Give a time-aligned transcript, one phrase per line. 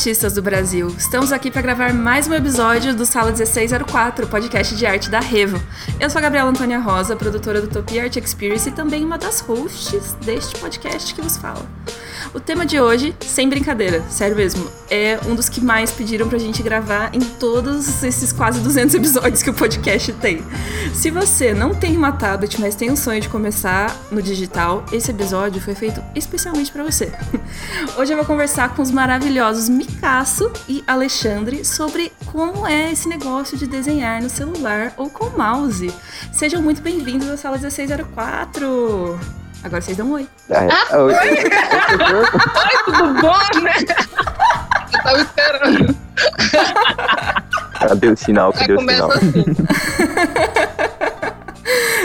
[0.00, 0.88] artistas do Brasil!
[0.96, 5.62] Estamos aqui para gravar mais um episódio do Sala 1604, podcast de arte da Revo.
[6.00, 9.40] Eu sou a Gabriela Antônia Rosa, produtora do Topi Art Experience e também uma das
[9.40, 11.66] hosts deste podcast que vos fala.
[12.32, 16.38] O tema de hoje, sem brincadeira, sério mesmo, é um dos que mais pediram pra
[16.38, 20.40] gente gravar em todos esses quase 200 episódios que o podcast tem.
[20.94, 25.10] Se você não tem uma tablet, mas tem um sonho de começar no digital, esse
[25.10, 27.12] episódio foi feito especialmente para você.
[27.98, 33.58] Hoje eu vou conversar com os maravilhosos Micasso e Alexandre sobre como é esse negócio
[33.58, 35.92] de desenhar no celular ou com mouse.
[36.32, 39.39] Sejam muito bem-vindos à sala 1604.
[39.62, 40.26] Agora vocês dão um oi.
[40.50, 41.12] Ah, oi.
[41.14, 41.44] Oi,
[42.84, 43.74] tudo bom, né?
[44.92, 45.96] Eu tava esperando.
[47.78, 48.52] Cadê o sinal?
[48.52, 49.12] Cadê o começa sinal?
[49.12, 49.44] assim.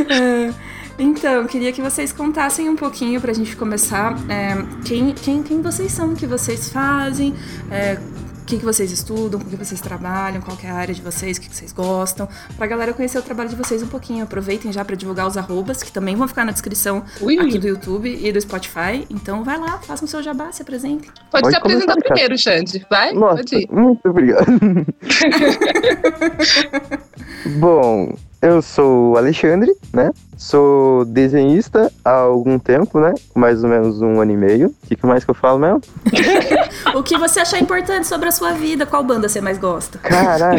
[0.10, 0.54] É,
[1.00, 5.92] Então, queria que vocês contassem um pouquinho pra gente começar é, quem, quem, quem vocês
[5.92, 7.34] são, o que vocês fazem,
[7.72, 7.98] é,
[8.46, 10.94] o que, que vocês estudam, com o que vocês trabalham, qual que é a área
[10.94, 13.88] de vocês, o que, que vocês gostam, pra galera conhecer o trabalho de vocês um
[13.88, 14.24] pouquinho.
[14.24, 17.68] Aproveitem já pra divulgar os arrobas, que também vão ficar na descrição Ui, aqui do
[17.68, 19.04] YouTube e do Spotify.
[19.10, 21.10] Então vai lá, façam o seu jabá, se apresentem.
[21.32, 22.86] Pode, Pode se apresentar começar, primeiro, Xande.
[22.88, 23.14] Vai?
[23.14, 23.68] Nossa, Pode ir.
[23.72, 24.46] muito obrigado.
[27.58, 30.12] Bom, eu sou o Alexandre, né?
[30.38, 33.14] Sou desenhista há algum tempo, né?
[33.34, 34.68] Mais ou menos um ano e meio.
[34.68, 35.82] O que, que mais que eu falo mesmo?
[36.94, 39.98] O que você achar importante sobre a sua vida, qual banda você mais gosta?
[39.98, 40.56] Caraca,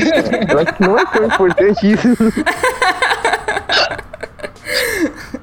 [0.52, 2.08] eu acho que não é tão importante isso.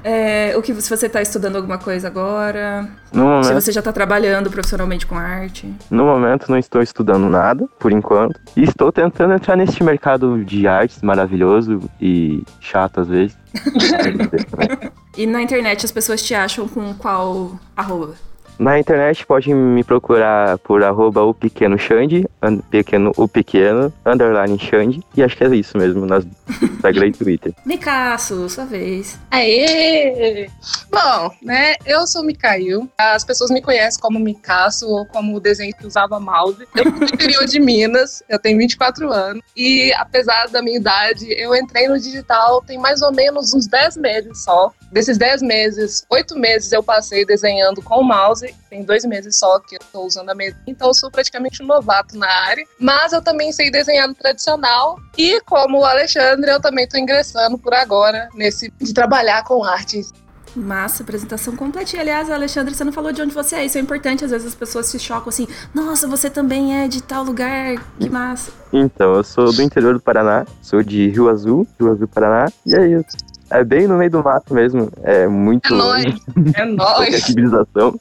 [0.04, 3.80] É, o que se você tá estudando alguma coisa agora, No se momento, você já
[3.80, 5.72] tá trabalhando profissionalmente com arte.
[5.90, 8.38] no momento não estou estudando nada, por enquanto.
[8.54, 13.36] E estou tentando entrar neste mercado de artes maravilhoso e chato às vezes.
[15.16, 18.14] E na internet as pessoas te acham com qual arroba?
[18.58, 24.58] Na internet pode me procurar por arroba o pequeno Xande, an- pequeno o pequeno, underline
[24.58, 26.24] Xande, e acho que é isso mesmo, nas
[26.62, 27.52] Instagram e Twitter.
[27.66, 29.18] Micasso, sua vez.
[29.30, 30.48] Aê!
[30.90, 32.88] Bom, né, eu sou Micail.
[32.96, 36.66] As pessoas me conhecem como Micasso ou como o desenho que usava mouse.
[36.76, 39.42] Eu sou do interior de Minas, eu tenho 24 anos.
[39.56, 43.96] E apesar da minha idade, eu entrei no digital tem mais ou menos uns 10
[43.96, 44.70] meses só.
[44.92, 48.43] Desses 10 meses, 8 meses eu passei desenhando com o mouse.
[48.68, 50.56] Tem dois meses só que eu tô usando a mesa.
[50.66, 52.64] Então eu sou praticamente um novato na área.
[52.78, 54.98] Mas eu também sei desenhar no tradicional.
[55.16, 60.12] E como o Alexandre, eu também tô ingressando por agora nesse de trabalhar com artes.
[60.56, 61.96] Massa, apresentação completa.
[61.96, 63.64] E, aliás, Alexandre, você não falou de onde você é.
[63.64, 64.24] Isso é importante.
[64.24, 65.48] Às vezes as pessoas se chocam assim.
[65.74, 67.74] Nossa, você também é de tal lugar.
[67.98, 68.52] Que massa.
[68.72, 72.74] Então, eu sou do interior do Paraná, sou de Rio Azul, Rio Azul, Paraná, e
[72.74, 73.16] é isso.
[73.54, 76.14] É bem no meio do mato mesmo, é muito É nóis,
[76.56, 77.24] é nóis.
[77.24, 77.98] civilização.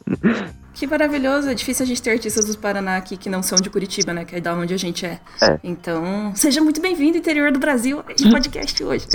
[0.73, 1.49] Que maravilhoso.
[1.49, 4.25] É difícil a gente ter artistas do Paraná aqui que não são de Curitiba, né?
[4.25, 5.19] Que é da onde a gente é.
[5.41, 5.59] É.
[5.63, 9.05] Então, seja muito bem-vindo, interior do Brasil, de podcast hoje.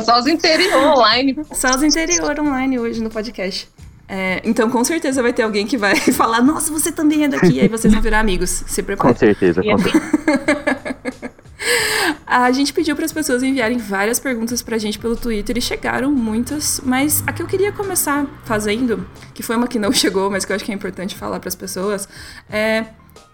[0.00, 1.36] Só os interior online.
[1.52, 3.68] Só os interior online hoje no podcast.
[4.08, 7.52] É, então, com certeza vai ter alguém que vai falar: Nossa, você também é daqui.
[7.52, 8.48] E aí vocês vão virar amigos.
[8.66, 9.18] Se Com prepare.
[9.18, 11.31] certeza, com certeza.
[12.26, 16.10] A gente pediu para as pessoas enviarem várias perguntas pra gente pelo Twitter e chegaram
[16.10, 20.44] muitas, mas a que eu queria começar fazendo, que foi uma que não chegou, mas
[20.44, 22.08] que eu acho que é importante falar para as pessoas,
[22.50, 22.86] é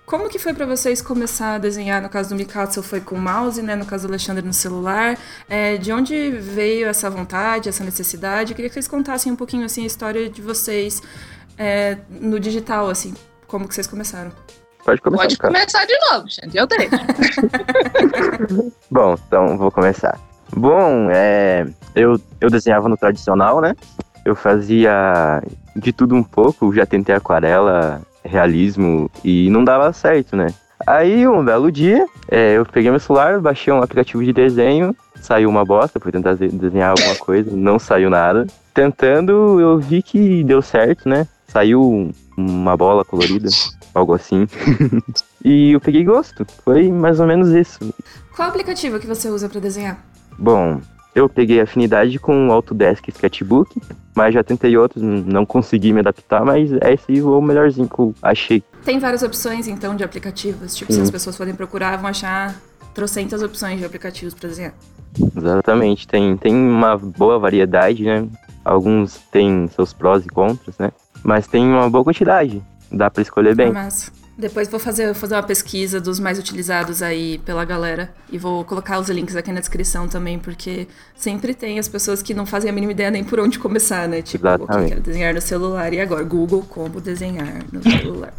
[0.09, 2.00] como que foi para vocês começar a desenhar?
[2.00, 3.77] No caso do Mikatsu foi com o mouse, né?
[3.77, 5.19] No caso do Alexandre no celular.
[5.47, 8.53] É, de onde veio essa vontade, essa necessidade?
[8.53, 11.03] Eu queria que vocês contassem um pouquinho assim a história de vocês
[11.59, 13.12] é, no digital, assim,
[13.47, 14.33] como que vocês começaram.
[14.84, 16.56] Pode começar, Pode começar de novo, gente.
[16.56, 16.91] Eu deixo.
[18.91, 20.19] Bom, então vou começar.
[20.56, 23.75] Bom, é, eu, eu desenhava no tradicional, né?
[24.25, 25.42] Eu fazia
[25.77, 30.47] de tudo um pouco, já tentei aquarela, realismo e não dava certo, né?
[30.86, 35.51] Aí um belo dia, é, eu peguei meu celular, baixei um aplicativo de desenho, saiu
[35.51, 38.47] uma bosta, fui tentar de- desenhar alguma coisa, não saiu nada.
[38.72, 41.27] Tentando, eu vi que deu certo, né?
[41.48, 43.48] Saiu um- uma bola colorida,
[43.98, 44.47] algo assim.
[45.45, 47.78] e eu peguei gosto, foi mais ou menos isso.
[48.34, 49.98] Qual aplicativo que você usa para desenhar?
[50.39, 50.80] Bom,
[51.15, 53.80] eu peguei afinidade com o Autodesk Sketchbook,
[54.15, 58.15] mas já tentei outros, não consegui me adaptar, mas esse é o melhorzinho que eu
[58.22, 58.62] achei.
[58.84, 60.74] Tem várias opções, então, de aplicativos.
[60.77, 61.03] Tipo, se Sim.
[61.03, 62.54] as pessoas forem procurar, vão achar
[62.95, 64.74] trocentas opções de aplicativos pra desenhar.
[65.36, 68.28] Exatamente, tem, tem uma boa variedade, né?
[68.65, 70.92] Alguns têm seus prós e contras, né?
[71.22, 73.72] Mas tem uma boa quantidade, dá pra escolher bem.
[73.72, 78.14] Mas Depois vou fazer, fazer uma pesquisa dos mais utilizados aí pela galera.
[78.30, 80.86] E vou colocar os links aqui na descrição também, porque
[81.16, 84.22] sempre tem as pessoas que não fazem a mínima ideia nem por onde começar, né?
[84.22, 84.70] Tipo, Exatamente.
[84.70, 85.92] o que quero desenhar no celular.
[85.92, 88.34] E agora, Google como desenhar no celular.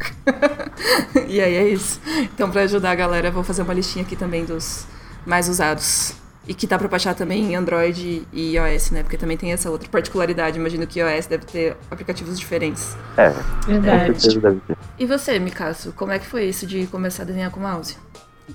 [1.28, 2.00] e aí é isso.
[2.34, 4.86] Então, pra ajudar a galera, vou fazer uma listinha aqui também dos
[5.26, 6.14] mais usados.
[6.50, 9.04] E que dá pra baixar também em Android e iOS, né?
[9.04, 10.58] Porque também tem essa outra particularidade.
[10.58, 12.96] Imagino que iOS deve ter aplicativos diferentes.
[13.16, 13.32] É,
[13.68, 14.40] Verdade.
[14.40, 14.76] deve ter.
[14.98, 17.96] E você, Mikaço, como é que foi isso de começar a desenhar com mouse?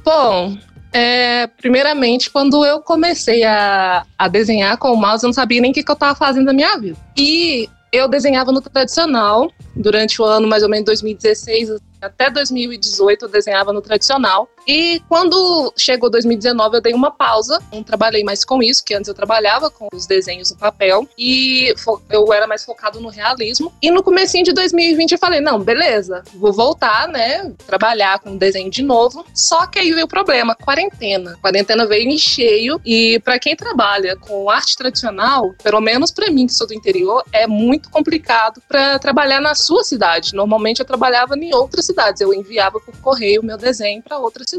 [0.04, 0.58] Bom,
[0.92, 5.72] é, primeiramente, quando eu comecei a, a desenhar com o mouse, eu não sabia nem
[5.72, 6.98] o que, que eu estava fazendo na minha vida.
[7.18, 13.30] E eu desenhava no tradicional, durante o ano mais ou menos 2016 até 2018 eu
[13.30, 14.50] desenhava no tradicional.
[14.68, 19.08] E quando chegou 2019 eu dei uma pausa, não trabalhei mais com isso, que antes
[19.08, 21.74] eu trabalhava com os desenhos no papel e
[22.10, 23.72] eu era mais focado no realismo.
[23.82, 28.70] E no comecinho de 2020 eu falei, não, beleza, vou voltar, né, trabalhar com desenho
[28.70, 29.26] de novo.
[29.34, 31.38] Só que aí veio o problema, quarentena.
[31.42, 36.48] Quarentena veio em cheio e para quem trabalha com arte tradicional, pelo menos para mim
[36.48, 40.34] que sou do interior, é muito complicado para trabalhar na sua cidade.
[40.34, 44.55] Normalmente eu trabalhava em outras cidades, eu enviava por correio meu desenho para outras cidades.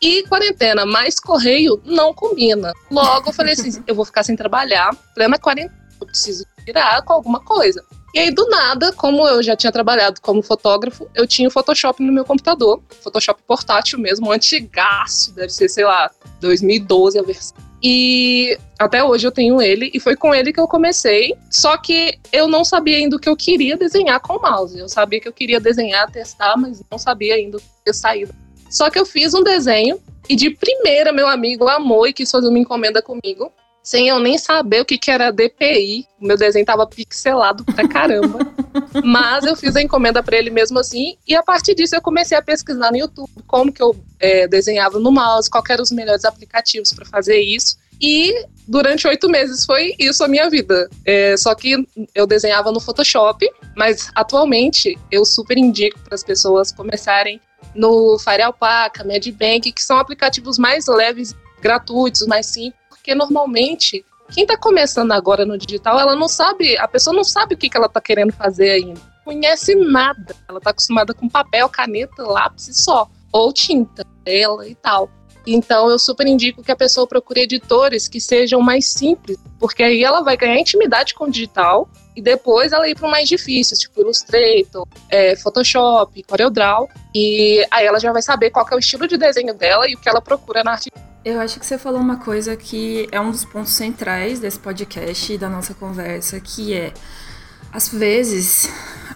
[0.00, 2.72] E quarentena mais correio não combina.
[2.90, 7.12] Logo eu falei assim, eu vou ficar sem trabalhar, plena quarentena, eu preciso tirar com
[7.12, 7.84] alguma coisa.
[8.12, 12.02] E aí, do nada, como eu já tinha trabalhado como fotógrafo, eu tinha o Photoshop
[12.02, 12.82] no meu computador.
[13.02, 17.56] Photoshop portátil mesmo, antigaço, deve ser, sei lá, 2012 a versão.
[17.82, 21.36] E até hoje eu tenho ele, e foi com ele que eu comecei.
[21.48, 24.76] Só que eu não sabia ainda o que eu queria desenhar com o mouse.
[24.76, 28.28] Eu sabia que eu queria desenhar, testar, mas não sabia ainda o que ia sair.
[28.70, 32.48] Só que eu fiz um desenho, e de primeira meu amigo amou e quis fazer
[32.48, 33.52] uma encomenda comigo
[33.82, 36.06] sem eu nem saber o que, que era DPI.
[36.20, 38.38] O meu desenho tava pixelado pra caramba.
[39.02, 41.16] Mas eu fiz a encomenda para ele mesmo assim.
[41.26, 44.98] E a partir disso eu comecei a pesquisar no YouTube como que eu é, desenhava
[44.98, 47.78] no mouse, quais eram os melhores aplicativos para fazer isso.
[48.00, 50.88] E durante oito meses foi isso a minha vida.
[51.04, 53.46] É, só que eu desenhava no Photoshop,
[53.76, 57.40] mas atualmente eu super indico para as pessoas começarem
[57.74, 64.44] no Fire Alpaca, Medbank, que são aplicativos mais leves, gratuitos, mais simples, porque normalmente quem
[64.44, 67.76] está começando agora no digital, ela não sabe, a pessoa não sabe o que, que
[67.76, 69.00] ela está querendo fazer ainda.
[69.24, 70.34] Conhece nada.
[70.48, 73.08] Ela está acostumada com papel, caneta, lápis só.
[73.32, 75.10] Ou tinta, tela e tal.
[75.46, 80.02] Então eu super indico que a pessoa procure editores que sejam mais simples, porque aí
[80.02, 83.76] ela vai ganhar intimidade com o digital e depois ela ir para o mais difícil,
[83.76, 89.06] tipo Illustrator, é, Photoshop, CorelDRAW, e aí ela já vai saber qual é o estilo
[89.06, 90.90] de desenho dela e o que ela procura na arte.
[91.24, 95.32] Eu acho que você falou uma coisa que é um dos pontos centrais desse podcast
[95.32, 96.92] e da nossa conversa, que é
[97.72, 98.68] às vezes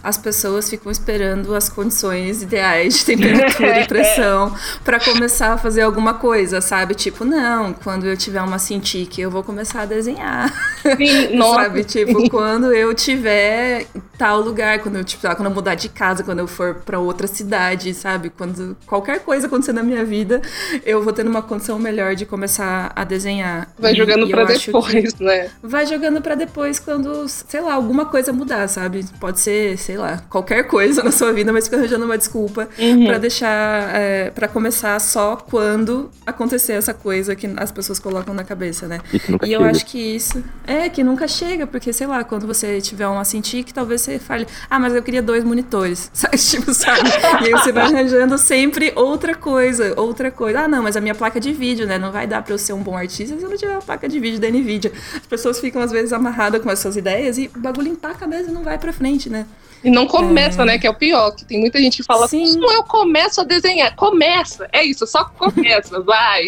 [0.05, 5.81] as pessoas ficam esperando as condições ideais de temperatura e pressão para começar a fazer
[5.81, 6.93] alguma coisa, sabe?
[6.95, 10.53] Tipo, não, quando eu tiver uma Cintiq, eu vou começar a desenhar.
[10.97, 11.63] Sim, nossa.
[11.63, 11.83] sabe?
[11.83, 13.87] Tipo, quando eu tiver
[14.17, 17.27] tal lugar, quando eu, tipo, quando eu mudar de casa, quando eu for para outra
[17.27, 18.29] cidade, sabe?
[18.29, 20.41] Quando qualquer coisa acontecer na minha vida,
[20.85, 23.67] eu vou tendo uma condição melhor de começar a desenhar.
[23.79, 25.49] Vai E- jogando para que- depois, né?
[25.63, 29.03] vai jogando pra depois quando, sei lá, alguma coisa mudar, sabe?
[29.19, 33.05] Pode ser, sei lá, qualquer coisa na sua vida, mas fica arranjando uma desculpa Uhum.
[33.05, 38.43] pra deixar, é, para começar só quando acontecer essa coisa que as pessoas colocam na
[38.43, 38.99] cabeça, né?
[39.29, 39.71] Nunca E eu chega.
[39.71, 43.73] acho que isso é que nunca chega, porque sei lá, quando você tiver uma Cintiq,
[43.73, 46.37] talvez você fale, ah, mas eu queria dois monitores, sabe?
[46.37, 47.09] Tipo, sabe?
[47.41, 50.61] E aí você vai arranjando sempre outra coisa, outra coisa.
[50.61, 51.97] Ah, não, mas a minha placa de vídeo, né?
[51.97, 54.07] Não vai dar pra eu ser um bom artista se eu não tiver a placa
[54.07, 54.91] de vídeo da Nvidia.
[55.15, 58.53] As pessoas ficam às vezes amarradas com essas ideias e o bagulho empaca mesmo e
[58.53, 59.45] não vai pra frente, né?
[59.83, 60.77] E não começa, né?
[60.77, 61.31] Que é o pior.
[61.31, 62.53] Que tem muita gente que fala, Sim.
[62.53, 63.95] como eu começo a desenhar?
[63.95, 64.67] Começa!
[64.71, 66.45] É isso, só começa, vai!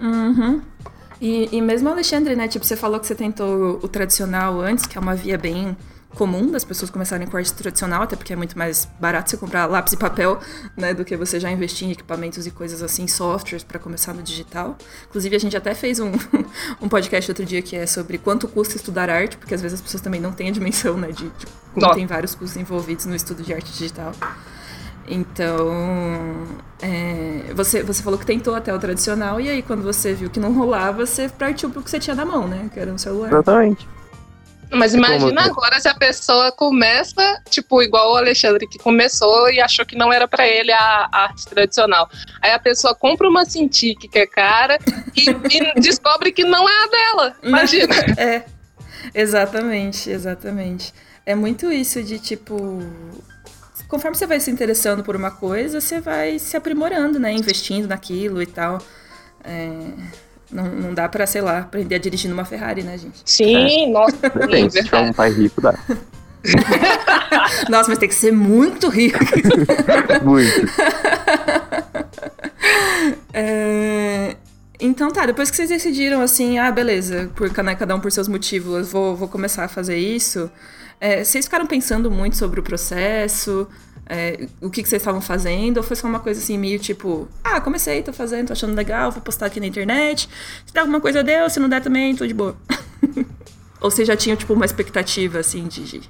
[0.00, 0.62] Uhum.
[1.20, 2.48] E, e mesmo Alexandre, né?
[2.48, 5.76] Tipo, você falou que você tentou o tradicional antes, que é uma via bem
[6.14, 9.66] comum das pessoas começarem com arte tradicional, até porque é muito mais barato você comprar
[9.66, 10.40] lápis e papel,
[10.76, 14.22] né, do que você já investir em equipamentos e coisas assim, softwares para começar no
[14.22, 14.76] digital.
[15.08, 16.12] Inclusive, a gente até fez um,
[16.80, 19.80] um podcast outro dia que é sobre quanto custa estudar arte, porque às vezes as
[19.80, 21.94] pessoas também não têm a dimensão, né, de, de como Nossa.
[21.94, 24.12] tem vários custos envolvidos no estudo de arte digital.
[25.06, 25.68] Então,
[26.80, 30.38] é, você, você falou que tentou até o tradicional, e aí quando você viu que
[30.38, 32.70] não rolava, você partiu pro que você tinha na mão, né?
[32.72, 33.28] Que era um celular.
[33.28, 33.88] Exatamente.
[34.72, 39.50] Mas É como- imagina agora se a pessoa começa, tipo, igual o Alexandre que começou
[39.50, 42.08] e achou que não era pra ele a, a arte tradicional.
[42.40, 44.78] Aí a pessoa compra uma Cintiq que é cara
[45.16, 47.36] e, e descobre que não é a dela.
[47.42, 47.94] Imagina.
[48.16, 48.44] É,
[49.14, 50.92] exatamente, exatamente.
[51.26, 52.56] É muito isso de tipo.
[53.88, 57.32] conforme você vai se interessando por uma coisa, você vai se aprimorando, né?
[57.32, 58.78] Investindo naquilo e tal.
[59.44, 59.70] É,
[60.52, 63.22] não, não dá pra, sei lá, aprender a dirigir numa Ferrari, né, gente?
[63.24, 63.90] Sim, é.
[63.90, 64.16] nossa.
[64.28, 65.74] Depende, se tiver um pai rico, dá.
[67.68, 69.18] Nossa, mas tem que ser muito rico.
[70.24, 70.72] muito.
[73.32, 74.36] É,
[74.78, 78.26] então tá, depois que vocês decidiram assim, ah, beleza, por, né, cada um por seus
[78.26, 80.50] motivos, vou, vou começar a fazer isso.
[81.00, 83.68] É, vocês ficaram pensando muito sobre o processo,
[84.12, 87.28] é, o que, que vocês estavam fazendo, ou foi só uma coisa assim, meio tipo,
[87.44, 90.28] ah, comecei, tô fazendo, tô achando legal, vou postar aqui na internet.
[90.66, 92.56] Se der alguma coisa, deu, se não der também, tô de boa.
[93.80, 96.00] ou vocês já tinham, tipo, uma expectativa assim de, de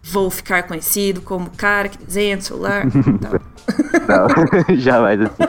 [0.00, 2.84] vou ficar conhecido como cara que desenha celular?
[4.06, 5.42] não, jamais assim.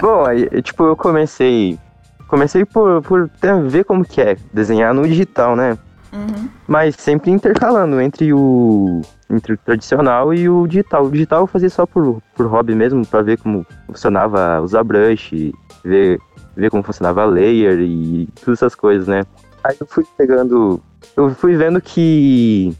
[0.00, 1.78] Bom, aí, tipo, eu comecei.
[2.26, 3.30] Comecei por, por
[3.68, 5.78] ver como que é desenhar no digital, né?
[6.12, 6.48] Uhum.
[6.66, 11.04] Mas sempre intercalando entre o, entre o tradicional e o digital.
[11.04, 15.52] O digital eu fazia só por, por hobby mesmo, para ver como funcionava usar brush,
[15.84, 16.18] ver,
[16.56, 19.24] ver como funcionava layer e todas essas coisas, né?
[19.64, 20.80] Aí eu fui pegando.
[21.16, 22.74] Eu fui vendo que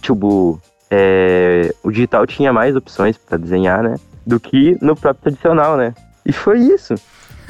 [0.00, 3.96] tipo, é, o digital tinha mais opções para desenhar, né?
[4.26, 5.94] Do que no próprio tradicional, né?
[6.24, 6.94] E foi isso.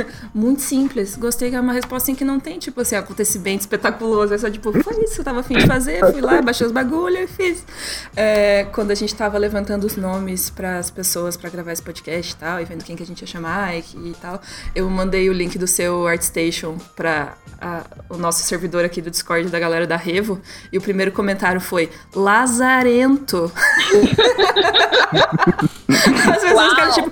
[0.34, 1.16] Muito simples.
[1.16, 4.34] Gostei que é uma resposta em que não tem, tipo assim, acontecimento espetaculoso.
[4.34, 6.00] É só, tipo, foi isso que eu tava afim de fazer.
[6.12, 7.64] Fui lá, baixei os bagulho e fiz.
[8.14, 12.32] É, quando a gente tava levantando os nomes para as pessoas para gravar esse podcast
[12.32, 14.40] e tal, e vendo quem que a gente ia chamar e, e tal,
[14.74, 19.48] eu mandei o link do seu ArtStation pra a, o nosso servidor aqui do Discord
[19.48, 20.40] da galera da Revo.
[20.72, 23.50] E o primeiro comentário foi: Lazarento.
[25.88, 26.70] As pessoas Uau.
[26.70, 27.10] ficaram tipo,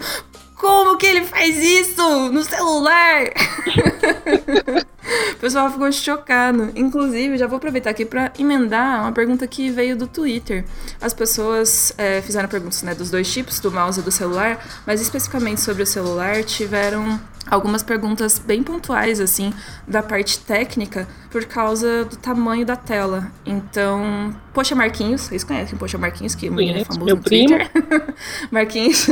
[0.55, 3.25] como que ele faz isso no celular?
[5.33, 6.71] o pessoal ficou chocado.
[6.75, 10.65] Inclusive, já vou aproveitar aqui para emendar uma pergunta que veio do Twitter.
[11.01, 15.01] As pessoas é, fizeram perguntas né, dos dois tipos, do mouse e do celular, mas
[15.01, 17.21] especificamente sobre o celular, tiveram
[17.51, 19.53] algumas perguntas bem pontuais, assim,
[19.87, 23.31] da parte técnica, por causa do tamanho da tela.
[23.45, 27.49] Então, Poxa Marquinhos, vocês conhecem Poxa Marquinhos, que é famoso meu no primo.
[27.49, 27.71] Twitter.
[28.51, 29.07] Marquinhos,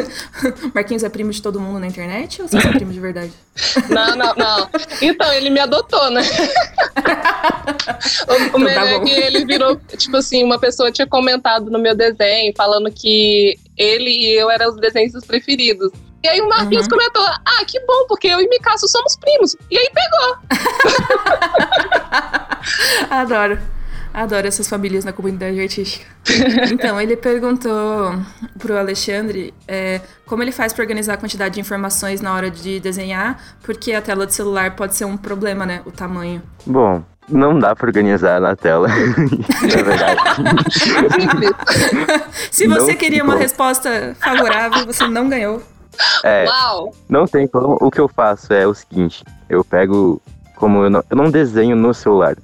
[0.75, 3.33] Marquinhos é primo de todo mundo na internet ou você é primo de verdade?
[3.91, 4.69] Não, não, não.
[5.03, 6.23] Então, ele me adotou, né?
[8.27, 11.71] o o então, melhor tá é que ele virou, tipo assim, uma pessoa tinha comentado
[11.71, 15.93] no meu desenho, falando que ele e eu eram os desenhos preferidos.
[16.23, 16.91] E aí o Marquinhos uhum.
[16.91, 19.57] comentou: Ah, que bom, porque eu e Micasso somos primos.
[19.71, 20.37] E aí pegou.
[23.11, 23.59] Adoro.
[24.15, 26.05] Adoro essas famílias na comunidade artística.
[26.71, 28.15] então, ele perguntou
[28.59, 32.79] pro Alexandre é, como ele faz para organizar a quantidade de informações na hora de
[32.79, 35.81] desenhar, porque a tela do celular pode ser um problema, né?
[35.87, 36.43] O tamanho.
[36.67, 38.89] Bom, não dá para organizar na tela.
[38.93, 40.21] é verdade.
[42.51, 45.63] Se você não queria uma resposta favorável, você não ganhou.
[46.25, 46.95] É, Uau!
[47.09, 47.77] Não tem como.
[47.81, 50.23] O que eu faço é o seguinte: eu pego.
[50.55, 52.37] Como eu não, eu não desenho no celular,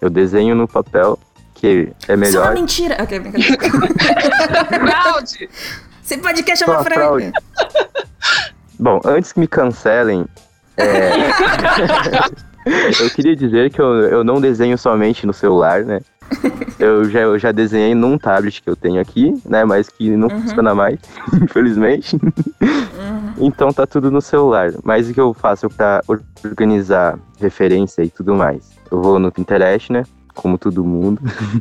[0.00, 1.18] eu desenho no papel,
[1.54, 2.30] que é melhor.
[2.30, 2.96] Isso é uma mentira!
[3.00, 3.56] Ok, brincadeira.
[4.68, 5.48] Fraude!
[6.04, 7.32] Esse podcast é uma fraude.
[8.78, 10.26] Bom, antes que me cancelem,
[10.76, 11.12] é...
[13.02, 16.00] eu queria dizer que eu, eu não desenho somente no celular, né?
[16.78, 19.64] Eu já, eu já desenhei num tablet que eu tenho aqui, né?
[19.64, 20.42] Mas que não uhum.
[20.42, 20.98] funciona mais,
[21.42, 22.16] infelizmente.
[22.16, 23.32] Uhum.
[23.38, 24.72] Então tá tudo no celular.
[24.82, 26.02] Mas o que eu faço para
[26.44, 28.70] organizar referência e tudo mais?
[28.90, 30.04] Eu vou no Pinterest, né?
[30.34, 31.20] Como todo mundo.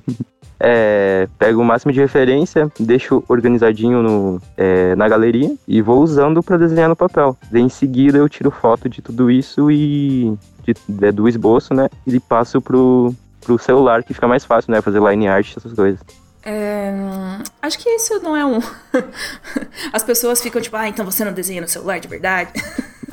[0.60, 6.44] é, pego o máximo de referência, deixo organizadinho no, é, na galeria e vou usando
[6.44, 7.36] para desenhar no papel.
[7.52, 11.90] Daí em seguida eu tiro foto de tudo isso e de, de, do esboço, né?
[12.06, 14.82] E passo pro, pro celular, que fica mais fácil, né?
[14.82, 16.00] Fazer line art, essas coisas.
[16.44, 16.92] É,
[17.62, 18.60] acho que isso não é um.
[19.94, 22.52] As pessoas ficam tipo, ah, então você não desenha no celular de verdade?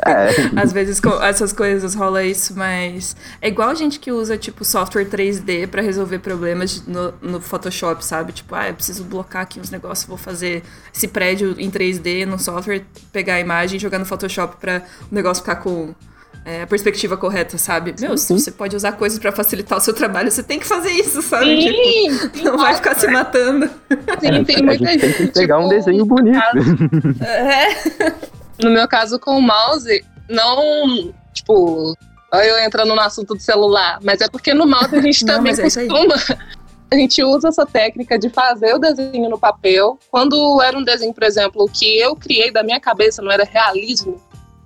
[0.07, 0.29] É.
[0.61, 5.67] Às vezes essas coisas rola isso, mas é igual gente que usa tipo software 3D
[5.67, 8.33] para resolver problemas no, no, Photoshop, sabe?
[8.33, 10.63] Tipo, ah, eu preciso blocar aqui uns negócios, vou fazer
[10.95, 15.15] esse prédio em 3D no software, pegar a imagem e jogar no Photoshop para o
[15.15, 15.95] negócio ficar com
[16.49, 17.95] é, a perspectiva correta, sabe?
[18.01, 20.93] Meu, se você pode usar coisas para facilitar o seu trabalho, você tem que fazer
[20.93, 21.61] isso, sabe?
[21.61, 23.67] Sim, tipo, não vai ficar se matando.
[24.19, 25.01] Sim, tem muita gente.
[25.01, 26.39] Tem que pegar tipo, um desenho bonito.
[27.23, 28.15] É.
[28.65, 31.95] No meu caso, com o mouse, não, tipo,
[32.33, 35.57] eu entrando no assunto do celular, mas é porque no mouse a gente também é
[35.57, 36.15] costuma.
[36.91, 39.99] A gente usa essa técnica de fazer o desenho no papel.
[40.11, 44.19] Quando era um desenho, por exemplo, que eu criei da minha cabeça, não era realismo,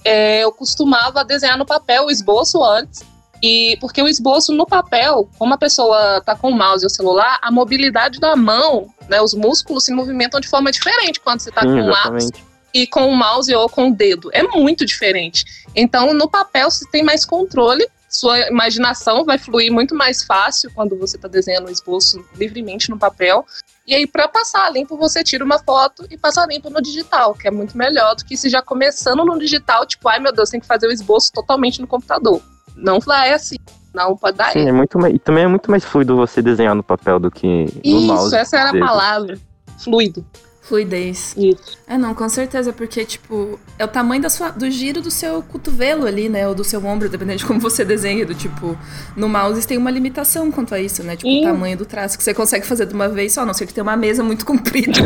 [0.05, 3.05] é, eu costumava desenhar no papel o esboço antes
[3.43, 6.91] E porque o esboço no papel, como a pessoa está com o mouse e o
[6.91, 11.49] celular, a mobilidade da mão, né, os músculos se movimentam de forma diferente quando você
[11.49, 12.31] está com o lápis
[12.73, 14.31] e com o mouse ou com o dedo.
[14.33, 15.45] É muito diferente.
[15.75, 20.97] Então, no papel, você tem mais controle, sua imaginação vai fluir muito mais fácil quando
[20.97, 23.45] você está desenhando o esboço livremente no papel.
[23.87, 27.49] E aí, para passar limpo, você tira uma foto e passa limpo no digital, que
[27.49, 30.61] é muito melhor do que se já começando no digital, tipo, ai meu Deus, tem
[30.61, 32.41] que fazer o esboço totalmente no computador.
[32.77, 33.57] Não vai assim.
[33.93, 36.75] Não pode dar Sim, é muito mais, e também é muito mais fluido você desenhar
[36.75, 38.27] no papel do que no Isso, mouse.
[38.27, 39.39] Isso, essa era a palavra.
[39.79, 40.25] Fluido.
[40.63, 41.35] Fluidez.
[41.37, 41.77] Isso.
[41.89, 45.43] É, não, com certeza, porque, tipo, é o tamanho da sua, do giro do seu
[45.43, 46.47] cotovelo ali, né?
[46.47, 48.25] Ou do seu ombro, dependendo de como você desenha.
[48.25, 48.79] Do tipo,
[49.17, 51.17] no mouse tem uma limitação quanto a isso, né?
[51.17, 53.53] Tipo, o tamanho do traço que você consegue fazer de uma vez só, a não
[53.53, 55.01] ser que tenha uma mesa muito comprida.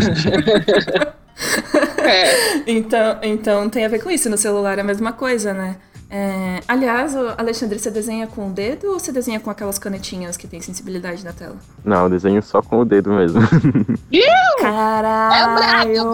[2.03, 2.63] é.
[2.71, 4.29] então, então tem a ver com isso.
[4.29, 5.77] No celular é a mesma coisa, né?
[6.09, 10.47] É, aliás, Alexandre, você desenha com o dedo ou você desenha com aquelas canetinhas que
[10.47, 11.57] tem sensibilidade na tela?
[11.85, 13.41] Não, eu desenho só com o dedo mesmo.
[14.61, 16.07] Caralho!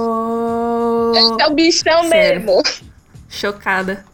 [1.39, 2.41] É o bichão Sério.
[2.41, 2.63] mesmo.
[3.29, 4.05] Chocada.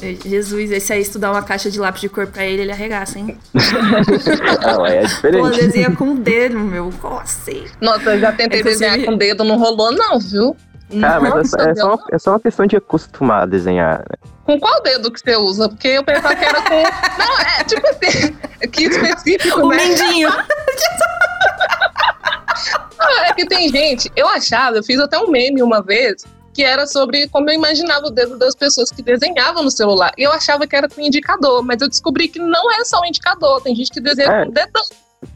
[0.00, 3.36] Jesus, esse aí, estudar uma caixa de lápis de cor pra ele, ele arregaça, hein?
[4.62, 5.42] Não, é diferente.
[5.42, 6.92] Pô, desenha com o dedo, meu.
[7.00, 7.64] Como assim?
[7.80, 8.84] Nossa, eu já tentei Inclusive...
[8.90, 10.56] desenhar com o dedo, não rolou não, viu?
[11.00, 14.16] Cara, mas é, é, só uma, é só uma questão de acostumar a desenhar, né?
[14.44, 15.68] Com qual dedo que você usa?
[15.68, 16.82] Porque eu pensava que era com.
[17.18, 18.36] Não, é tipo assim.
[18.70, 19.76] Que específico, o né?
[19.76, 20.30] mendinho.
[22.98, 24.10] Não, é que tem gente.
[24.16, 28.06] Eu achava, eu fiz até um meme uma vez que era sobre como eu imaginava
[28.06, 30.12] o dedo das pessoas que desenhavam no celular.
[30.18, 33.04] E eu achava que era com indicador, mas eu descobri que não é só um
[33.04, 34.44] indicador, tem gente que desenha é.
[34.44, 34.82] com dedão.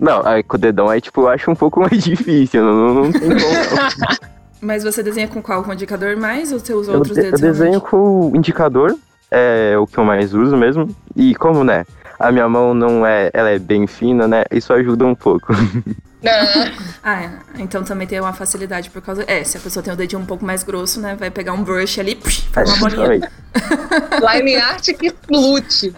[0.01, 3.13] Não, aí com o dedão aí, tipo, eu acho um pouco mais difícil, não, não
[3.13, 4.33] tem como.
[4.63, 5.65] Mas você desenha com qual?
[5.65, 7.43] Com indicador mais ou você usa outros eu, dedos?
[7.43, 8.97] Eu desenho com o indicador,
[9.29, 10.89] é o que eu mais uso mesmo.
[11.17, 11.85] E como, né,
[12.17, 15.53] a minha mão não é, ela é bem fina, né, isso ajuda um pouco.
[17.03, 17.31] ah, é.
[17.59, 19.25] então também tem uma facilidade por causa.
[19.27, 21.17] É, se a pessoa tem o dedinho um pouco mais grosso, né?
[21.19, 23.29] Vai pegar um brush ali, psh, faz uma bolinha.
[24.33, 25.93] Line art que lute.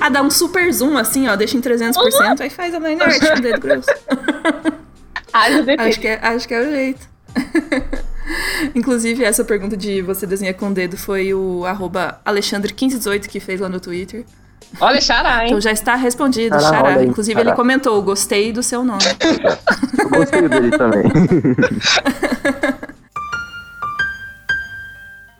[0.00, 2.36] ah, dá um super zoom assim, ó, deixa em 300%, uhum.
[2.38, 3.90] aí faz a line art com o dedo grosso.
[5.32, 7.08] acho, que é, acho que é o jeito.
[8.74, 11.62] Inclusive, essa pergunta de você desenha com o dedo foi o
[12.24, 14.24] Alexandre1518 que fez lá no Twitter.
[14.80, 15.48] Olha, Xará, hein?
[15.48, 16.78] Então já está respondido, Xará.
[16.78, 17.04] Xará.
[17.04, 17.50] Inclusive, Xará.
[17.50, 19.02] ele comentou: gostei do seu nome.
[19.98, 21.02] Eu gostei dele também.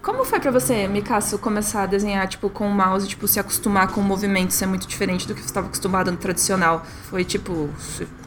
[0.02, 3.92] Como foi para você, Mikaço, começar a desenhar tipo com o mouse, tipo se acostumar
[3.92, 6.84] com o movimento ser muito diferente do que você estava acostumado no tradicional?
[7.04, 7.70] Foi tipo,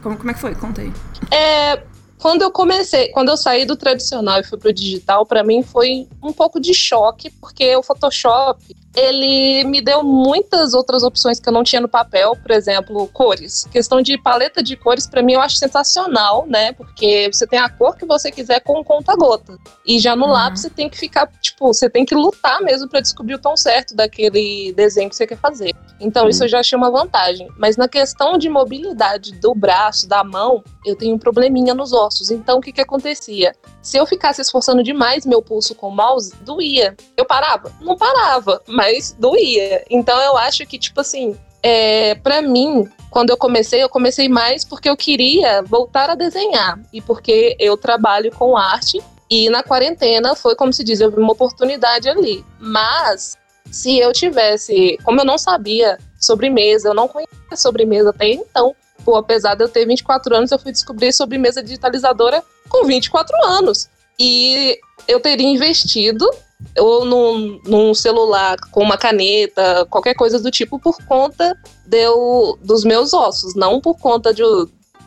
[0.02, 0.56] como, como é que foi?
[0.56, 0.94] Conta aí.
[1.30, 1.84] É,
[2.18, 6.08] quando eu comecei, quando eu saí do tradicional e fui pro digital, para mim foi
[6.24, 11.54] um pouco de choque, porque o Photoshop, ele me deu muitas outras opções que eu
[11.54, 13.66] não tinha no papel, por exemplo, cores.
[13.72, 16.72] Questão de paleta de cores, para mim, eu acho sensacional, né?
[16.74, 19.58] Porque você tem a cor que você quiser com conta-gota.
[19.86, 20.32] E já no uhum.
[20.32, 23.58] lápis você tem que ficar, tipo, você tem que lutar mesmo para descobrir o tom
[23.58, 25.76] certo daquele desenho que você quer fazer.
[26.00, 26.30] Então, uhum.
[26.30, 27.50] isso eu já achei uma vantagem.
[27.58, 32.32] Mas na questão de mobilidade do braço, da mão, eu tenho um probleminha nos ossos.
[32.32, 33.54] Então, o que que acontecia?
[33.82, 36.96] Se eu ficasse esforçando demais meu pulso com o mouse, doía.
[37.18, 37.72] Eu parava?
[37.82, 39.84] Não parava, mas mas doía.
[39.90, 44.64] Então eu acho que, tipo assim, é, para mim, quando eu comecei, eu comecei mais
[44.64, 49.02] porque eu queria voltar a desenhar e porque eu trabalho com arte.
[49.30, 52.46] E na quarentena foi como se diz, eu vi uma oportunidade ali.
[52.60, 53.36] Mas
[53.72, 59.16] se eu tivesse, como eu não sabia sobremesa, eu não conhecia sobremesa até então, pô,
[59.16, 63.90] apesar de eu ter 24 anos, eu fui descobrir sobremesa digitalizadora com 24 anos.
[64.20, 66.30] E eu teria investido
[66.78, 72.84] ou num, num, celular com uma caneta, qualquer coisa do tipo, por conta deu, dos
[72.84, 74.42] meus ossos, não por conta de,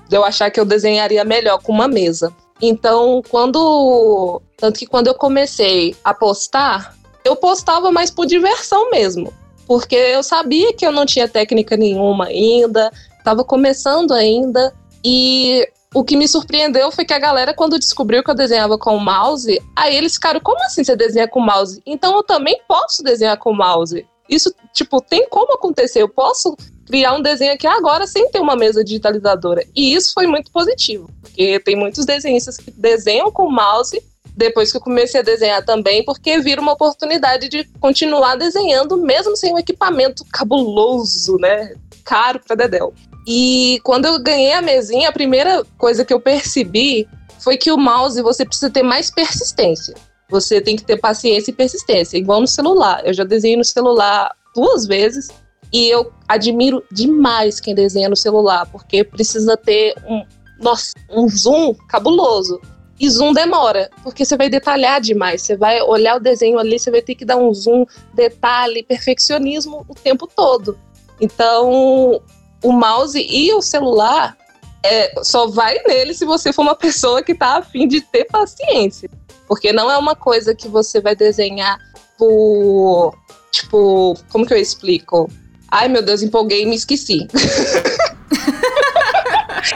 [0.09, 2.33] de eu achar que eu desenharia melhor com uma mesa.
[2.61, 4.43] Então, quando.
[4.57, 9.33] Tanto que quando eu comecei a postar, eu postava mais por diversão mesmo.
[9.67, 14.75] Porque eu sabia que eu não tinha técnica nenhuma ainda, estava começando ainda.
[15.05, 18.96] E o que me surpreendeu foi que a galera, quando descobriu que eu desenhava com
[18.96, 21.83] o mouse, aí eles ficaram, como assim você desenha com o mouse?
[21.87, 24.07] Então eu também posso desenhar com o mouse.
[24.29, 26.03] Isso, tipo, tem como acontecer.
[26.03, 26.55] Eu posso
[26.87, 29.64] criar um desenho aqui agora sem ter uma mesa digitalizadora.
[29.74, 34.03] E isso foi muito positivo, porque tem muitos desenhistas que desenham com o mouse
[34.37, 39.37] depois que eu comecei a desenhar também, porque vira uma oportunidade de continuar desenhando mesmo
[39.37, 41.74] sem um equipamento cabuloso, né?
[42.05, 42.94] Caro para Dedel.
[43.31, 47.07] E quando eu ganhei a mesinha, a primeira coisa que eu percebi
[47.38, 49.95] foi que o mouse você precisa ter mais persistência.
[50.31, 53.03] Você tem que ter paciência e persistência, igual no celular.
[53.05, 55.29] Eu já desenhei no celular duas vezes
[55.71, 60.25] E eu admiro demais quem desenha no celular, porque precisa ter um,
[60.59, 62.59] nossa, um zoom cabuloso.
[62.99, 65.43] E zoom demora, porque você vai detalhar demais.
[65.43, 69.85] Você vai olhar o desenho ali, você vai ter que dar um zoom, detalhe, perfeccionismo
[69.87, 70.77] o tempo todo.
[71.21, 72.23] Então,
[72.62, 74.37] o mouse e o celular
[74.85, 79.11] é, só vai nele se você for uma pessoa que está afim de ter paciência.
[79.47, 81.79] Porque não é uma coisa que você vai desenhar
[82.18, 83.14] por.
[83.51, 85.31] Tipo, como que eu explico?
[85.71, 87.27] Ai, meu Deus, empolguei e me esqueci.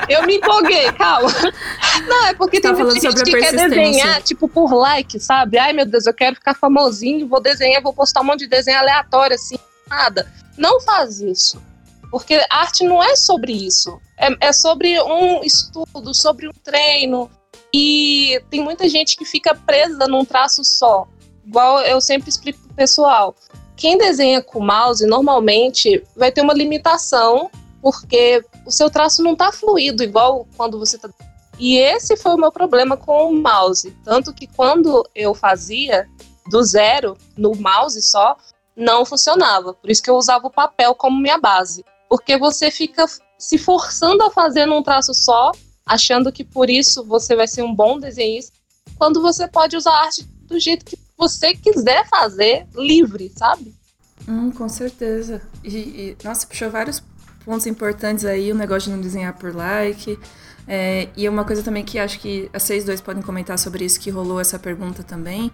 [0.08, 1.30] eu me empolguei, calma.
[2.06, 5.58] Não, é porque tá tem muita gente que quer desenhar, tipo, por like, sabe?
[5.58, 8.78] Ai, meu Deus, eu quero ficar famosinho, vou desenhar, vou postar um monte de desenho
[8.78, 10.30] aleatório, assim, nada.
[10.56, 11.60] Não faz isso.
[12.12, 13.98] Porque arte não é sobre isso.
[14.18, 17.30] É, é sobre um estudo, sobre um treino.
[17.72, 21.08] E tem muita gente que fica presa num traço só.
[21.42, 23.34] Igual eu sempre explico pro pessoal.
[23.74, 29.50] Quem desenha com mouse normalmente vai ter uma limitação, porque o seu traço não está
[29.50, 31.08] fluido igual quando você está.
[31.58, 33.96] E esse foi o meu problema com o mouse.
[34.04, 36.06] Tanto que quando eu fazia
[36.50, 38.36] do zero, no mouse só,
[38.76, 39.72] não funcionava.
[39.72, 41.82] Por isso que eu usava o papel como minha base.
[42.12, 43.06] Porque você fica
[43.38, 45.50] se forçando a fazer num traço só,
[45.86, 48.52] achando que por isso você vai ser um bom desenhista,
[48.98, 53.74] quando você pode usar a arte do jeito que você quiser fazer, livre, sabe?
[54.28, 55.40] Hum, com certeza.
[55.64, 57.02] E, e, nossa, puxou vários
[57.46, 60.18] pontos importantes aí, o negócio de não desenhar por like.
[60.68, 64.10] É, e uma coisa também que acho que a 6-2 podem comentar sobre isso, que
[64.10, 65.50] rolou essa pergunta também,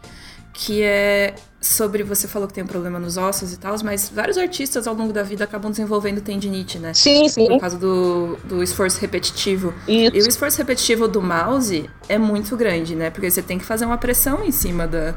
[0.58, 4.36] que é sobre você falou que tem um problema nos ossos e tal, mas vários
[4.36, 6.92] artistas ao longo da vida acabam desenvolvendo tendinite, né?
[6.94, 7.46] Sim, sim.
[7.46, 9.72] Por causa do, do esforço repetitivo.
[9.86, 10.16] Isso.
[10.16, 13.08] E o esforço repetitivo do mouse é muito grande, né?
[13.08, 15.14] Porque você tem que fazer uma pressão em cima da,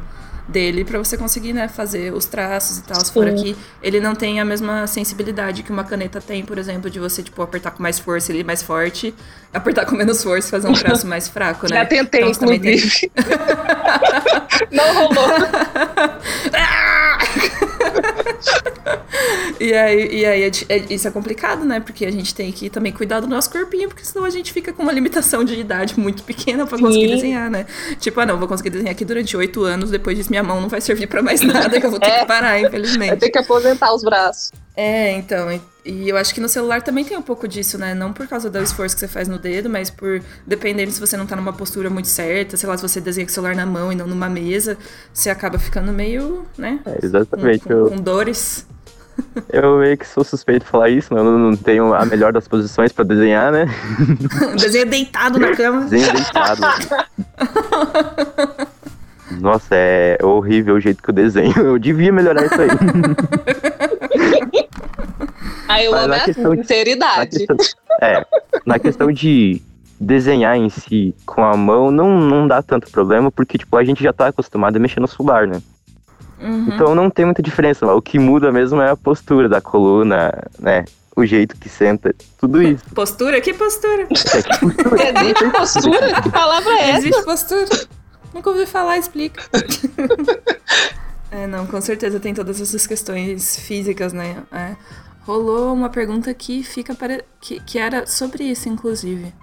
[0.48, 3.04] dele para você conseguir, né, fazer os traços e tal.
[3.04, 6.90] Se for aqui, ele não tem a mesma sensibilidade que uma caneta tem, por exemplo,
[6.90, 9.14] de você, tipo, apertar com mais força ele mais forte,
[9.54, 11.78] apertar com menos força e fazer um traço mais fraco, né?
[11.78, 13.10] Já tentei, então, inclusive.
[13.10, 13.12] Tem...
[14.70, 15.32] não rolou.
[19.60, 21.80] e aí, e aí é, é, isso é complicado, né?
[21.80, 24.74] Porque a gente tem que também cuidar do nosso corpinho, porque senão a gente fica
[24.74, 27.66] com uma limitação de idade muito pequena para conseguir desenhar, né?
[28.00, 30.70] Tipo, ah, não, vou conseguir desenhar aqui durante oito anos, depois disso minha mão não
[30.70, 32.20] vai servir para mais nada, que eu vou ter é.
[32.20, 33.10] que parar, infelizmente.
[33.10, 34.52] Vai ter que aposentar os braços.
[34.76, 35.48] É, então,
[35.86, 37.94] e, eu acho que no celular também tem um pouco disso, né?
[37.94, 41.18] Não por causa do esforço que você faz no dedo, mas por dependendo se você
[41.18, 43.66] não tá numa postura muito certa, sei lá, se você desenha com o celular na
[43.66, 44.78] mão e não numa mesa,
[45.14, 46.80] você acaba ficando meio, né?
[46.86, 47.64] É, exatamente.
[47.64, 48.66] Com, com, com dores.
[49.52, 52.48] Eu meio que sou suspeito de falar isso, mas eu não tenho a melhor das
[52.48, 53.68] posições para desenhar, né?
[54.58, 55.82] Desenho deitado na cama.
[55.82, 56.62] Desenho deitado.
[59.40, 61.58] Nossa, é horrível o jeito que eu desenho.
[61.58, 62.68] Eu devia melhorar isso aí.
[65.68, 67.38] Aí eu amo a sinceridade.
[67.38, 67.58] questão,
[68.02, 68.26] é,
[68.66, 69.62] na questão de
[70.00, 74.04] desenhar em si com a mão não, não dá tanto problema, porque tipo, a gente
[74.04, 75.62] já tá acostumado a mexer no celular, né?
[76.42, 76.70] Uhum.
[76.74, 77.86] Então não tem muita diferença.
[77.94, 80.86] O que muda mesmo é a postura da coluna, né?
[81.16, 82.84] O jeito que senta, tudo isso.
[82.96, 83.40] Postura?
[83.42, 84.04] Que postura?
[84.04, 85.20] É, que postura?
[85.22, 86.22] Existe postura?
[86.22, 87.00] Que palavra é essa?
[87.00, 87.88] Existe postura.
[88.34, 89.44] Nunca ouvi falar, explica.
[91.32, 94.44] é, não, com certeza tem todas essas questões físicas, né?
[94.52, 94.76] É.
[95.22, 97.24] Rolou uma pergunta que fica para.
[97.40, 99.34] Que, que era sobre isso, inclusive.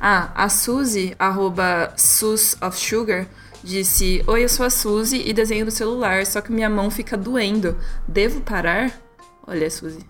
[0.00, 3.26] Ah, a Suzy, arroba Sus of Sugar,
[3.62, 7.16] disse: Oi, eu sou a Suzy e desenho no celular, só que minha mão fica
[7.16, 7.76] doendo.
[8.06, 8.90] Devo parar?
[9.46, 10.06] Olha, Suzy.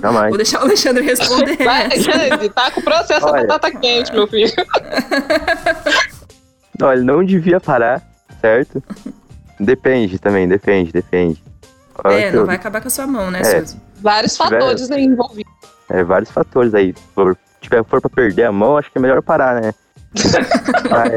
[0.00, 0.28] Jamais.
[0.28, 1.56] Vou deixar o Alexandre responder.
[1.64, 4.52] Vai, Alexandre, tá com o processo a batata quente, meu filho.
[6.80, 8.02] Olha, não devia parar,
[8.40, 8.82] certo?
[9.60, 11.44] Depende também, depende, depende.
[12.04, 13.80] é, não vai acabar com a sua mão, né, é, Suzy?
[13.96, 15.52] Vários fatores tiver, aí envolvidos.
[15.90, 16.94] É, vários fatores aí.
[16.96, 19.74] Se for, tiver, for pra perder a mão, acho que é melhor parar, né?
[20.90, 21.12] mas,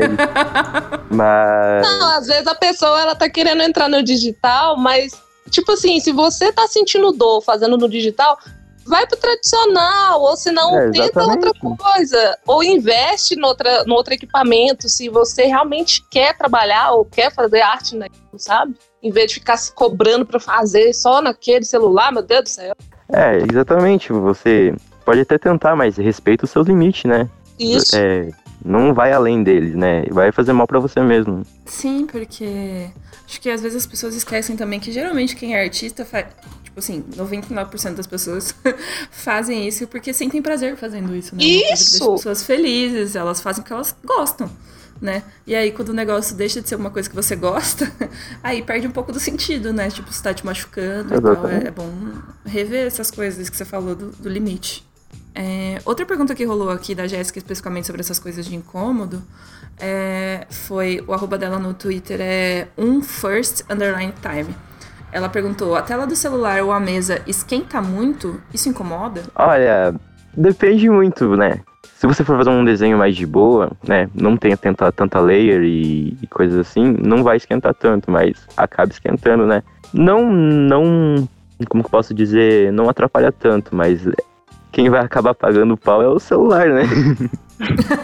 [1.09, 1.87] mas...
[1.87, 5.13] Não, às vezes a pessoa ela tá querendo entrar no digital, mas,
[5.49, 8.37] tipo assim, se você tá sentindo dor fazendo no digital,
[8.85, 13.95] vai pro tradicional, ou se não, é, tenta outra coisa, ou investe no, outra, no
[13.95, 18.75] outro equipamento, se você realmente quer trabalhar ou quer fazer arte naquilo, sabe?
[19.01, 22.75] Em vez de ficar se cobrando para fazer só naquele celular, meu Deus do céu.
[23.11, 24.73] É, exatamente, você
[25.05, 27.29] pode até tentar, mas respeita os seus limites, né?
[27.59, 27.95] Isso.
[27.95, 28.29] É,
[28.63, 30.03] não vai além deles, né?
[30.09, 31.43] Vai fazer mal para você mesmo.
[31.65, 32.89] Sim, porque
[33.25, 36.27] acho que às vezes as pessoas esquecem também que geralmente quem é artista faz
[36.63, 38.55] tipo assim, 99% das pessoas
[39.11, 41.43] fazem isso porque sentem prazer fazendo isso, né?
[41.43, 42.03] Isso!
[42.13, 44.49] As pessoas felizes, elas fazem o que elas gostam.
[44.99, 45.21] né?
[45.45, 47.91] E aí, quando o negócio deixa de ser uma coisa que você gosta,
[48.41, 49.89] aí perde um pouco do sentido, né?
[49.89, 51.91] Tipo, você tá te machucando então É, é, bom
[52.45, 54.83] rever essas coisas que você falou do, do limite.
[55.35, 59.21] É, outra pergunta que rolou aqui da Jéssica, especificamente sobre essas coisas de incômodo,
[59.79, 64.55] é, foi o arroba dela no Twitter é um first underline time.
[65.11, 68.41] Ela perguntou: a tela do celular ou a mesa esquenta muito?
[68.53, 69.23] Isso incomoda?
[69.35, 69.95] Olha,
[70.35, 71.61] depende muito, né?
[71.95, 74.09] Se você for fazer um desenho mais de boa, né?
[74.13, 78.91] Não tenha tanta, tanta layer e, e coisas assim, não vai esquentar tanto, mas acaba
[78.91, 79.63] esquentando, né?
[79.93, 81.27] Não, não,
[81.69, 84.05] como que posso dizer, não atrapalha tanto, mas
[84.73, 86.83] quem vai acabar pagando o pau é o celular, né?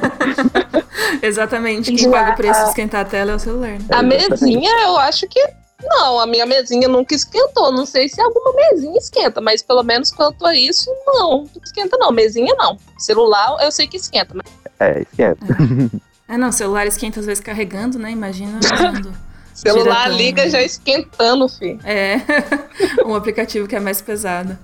[1.21, 1.91] Exatamente.
[1.91, 3.71] Quem paga o preço de esquentar a tela é o celular.
[3.71, 3.79] Né?
[3.91, 5.39] A mesinha, eu acho que
[5.83, 7.71] não, a minha mesinha nunca esquentou.
[7.71, 11.49] Não sei se alguma mesinha esquenta, mas pelo menos quanto a isso, não.
[11.55, 12.11] Não esquenta, não.
[12.11, 12.77] Mesinha, não.
[12.99, 14.35] Celular, eu sei que esquenta.
[14.35, 14.45] Mas...
[14.79, 15.39] É, esquenta.
[16.29, 16.35] É.
[16.35, 18.11] é, não, celular esquenta às vezes carregando, né?
[18.11, 19.11] Imagina usando.
[19.55, 21.79] celular liga já esquentando, filho.
[21.83, 22.17] É,
[23.03, 24.55] um aplicativo que é mais pesado.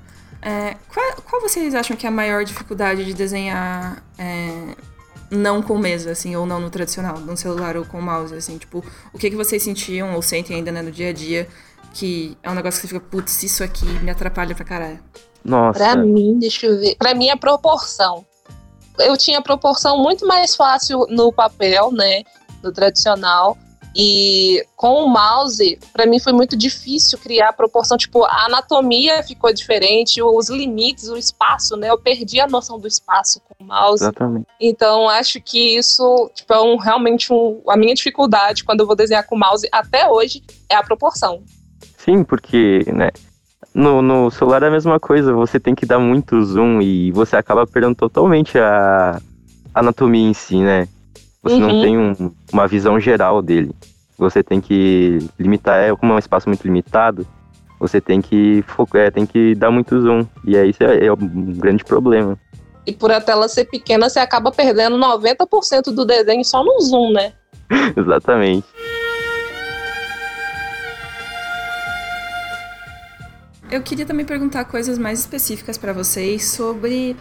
[0.45, 4.75] É, qual, qual, vocês acham que é a maior dificuldade de desenhar é,
[5.31, 8.55] não com mesa, assim, ou não no tradicional, no celular ou com mouse, assim?
[8.59, 11.47] Tipo, o que, que vocês sentiam ou sentem ainda né, no dia a dia
[11.95, 14.99] que é um negócio que você fica, putz, isso aqui me atrapalha pra caralho?
[15.43, 15.79] Nossa.
[15.79, 16.95] Pra mim, deixa eu ver.
[16.95, 18.23] Pra mim, a proporção.
[18.99, 22.23] Eu tinha proporção muito mais fácil no papel, né?
[22.61, 23.57] No tradicional.
[23.95, 29.23] E com o mouse, para mim foi muito difícil criar a proporção, tipo, a anatomia
[29.23, 31.89] ficou diferente, os limites, o espaço, né?
[31.89, 34.03] Eu perdi a noção do espaço com o mouse.
[34.03, 34.47] Exatamente.
[34.59, 38.97] Então, acho que isso, tipo, é um, realmente um, a minha dificuldade quando eu vou
[38.97, 41.41] desenhar com o mouse até hoje é a proporção.
[41.97, 43.11] Sim, porque, né,
[43.73, 47.37] no, no celular é a mesma coisa, você tem que dar muito zoom e você
[47.37, 49.21] acaba perdendo totalmente a
[49.73, 50.87] anatomia em si, né?
[51.45, 51.59] Você uhum.
[51.59, 53.71] não tem um, uma visão geral dele.
[54.17, 57.27] Você tem que limitar, é como é um espaço muito limitado,
[57.79, 60.25] você tem que focar, é, tem que dar muito zoom.
[60.43, 62.35] E aí isso é, é um grande problema.
[62.83, 67.13] E por a tela ser pequena, você acaba perdendo 90% do desenho só no zoom,
[67.13, 67.33] né?
[67.95, 68.65] Exatamente.
[73.69, 77.15] Eu queria também perguntar coisas mais específicas para vocês sobre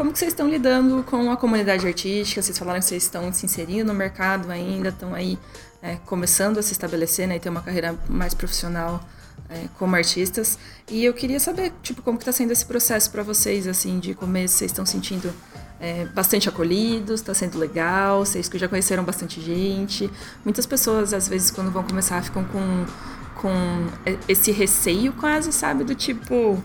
[0.00, 2.40] como que vocês estão lidando com a comunidade artística?
[2.40, 5.38] Vocês falaram que vocês estão se inserindo no mercado ainda, estão aí
[5.82, 9.06] é, começando a se estabelecer né, e ter uma carreira mais profissional
[9.50, 10.58] é, como artistas.
[10.88, 14.14] E eu queria saber, tipo, como que está sendo esse processo para vocês, assim, de
[14.14, 15.30] começo, vocês estão sentindo
[15.78, 20.10] é, bastante acolhidos, está sendo legal, vocês que já conheceram bastante gente.
[20.42, 22.86] Muitas pessoas, às vezes, quando vão começar, ficam com,
[23.34, 23.86] com
[24.26, 25.84] esse receio quase, sabe?
[25.84, 26.58] Do tipo,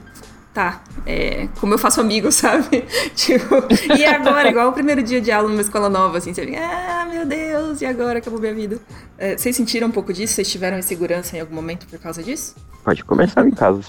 [0.56, 2.86] tá, é, como eu faço amigos, sabe?
[3.13, 3.56] tipo,
[3.96, 7.06] e agora, igual o primeiro dia de aula numa escola nova, assim, você fica, ah,
[7.12, 8.80] meu Deus, e agora acabou minha vida.
[9.18, 10.34] É, vocês sentiram um pouco disso?
[10.34, 12.56] Vocês tiveram insegurança em algum momento por causa disso?
[12.86, 13.84] Pode começar em casa.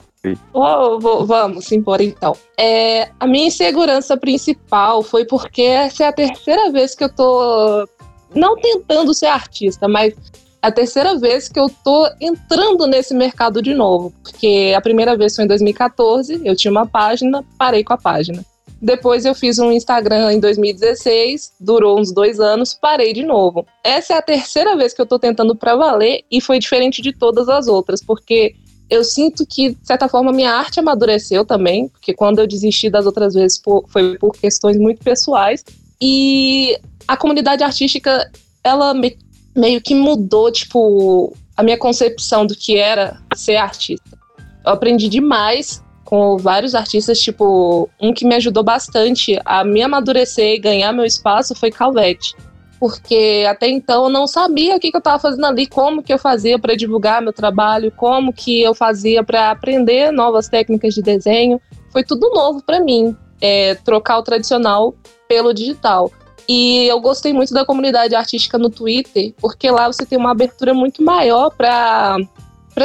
[0.52, 2.36] Oh, vou, vamos embora então.
[2.58, 7.88] É, a minha insegurança principal foi porque essa é a terceira vez que eu tô
[8.34, 10.14] não tentando ser artista, mas
[10.66, 15.36] a terceira vez que eu tô entrando nesse mercado de novo, porque a primeira vez
[15.36, 18.44] foi em 2014, eu tinha uma página, parei com a página.
[18.82, 23.64] Depois eu fiz um Instagram em 2016, durou uns dois anos, parei de novo.
[23.84, 27.12] Essa é a terceira vez que eu tô tentando pra valer e foi diferente de
[27.12, 28.56] todas as outras, porque
[28.90, 33.06] eu sinto que, de certa forma, minha arte amadureceu também, porque quando eu desisti das
[33.06, 35.64] outras vezes foi por questões muito pessoais.
[36.02, 36.76] E
[37.06, 38.28] a comunidade artística,
[38.64, 39.16] ela me
[39.56, 44.18] meio que mudou, tipo, a minha concepção do que era ser artista.
[44.64, 50.54] Eu aprendi demais com vários artistas, tipo, um que me ajudou bastante a me amadurecer
[50.54, 52.34] e ganhar meu espaço foi Calvete.
[52.78, 56.12] Porque até então eu não sabia o que, que eu estava fazendo ali, como que
[56.12, 61.02] eu fazia para divulgar meu trabalho, como que eu fazia para aprender novas técnicas de
[61.02, 61.60] desenho.
[61.90, 64.94] Foi tudo novo para mim, é, trocar o tradicional
[65.26, 66.12] pelo digital.
[66.48, 70.72] E eu gostei muito da comunidade artística no Twitter, porque lá você tem uma abertura
[70.72, 72.18] muito maior para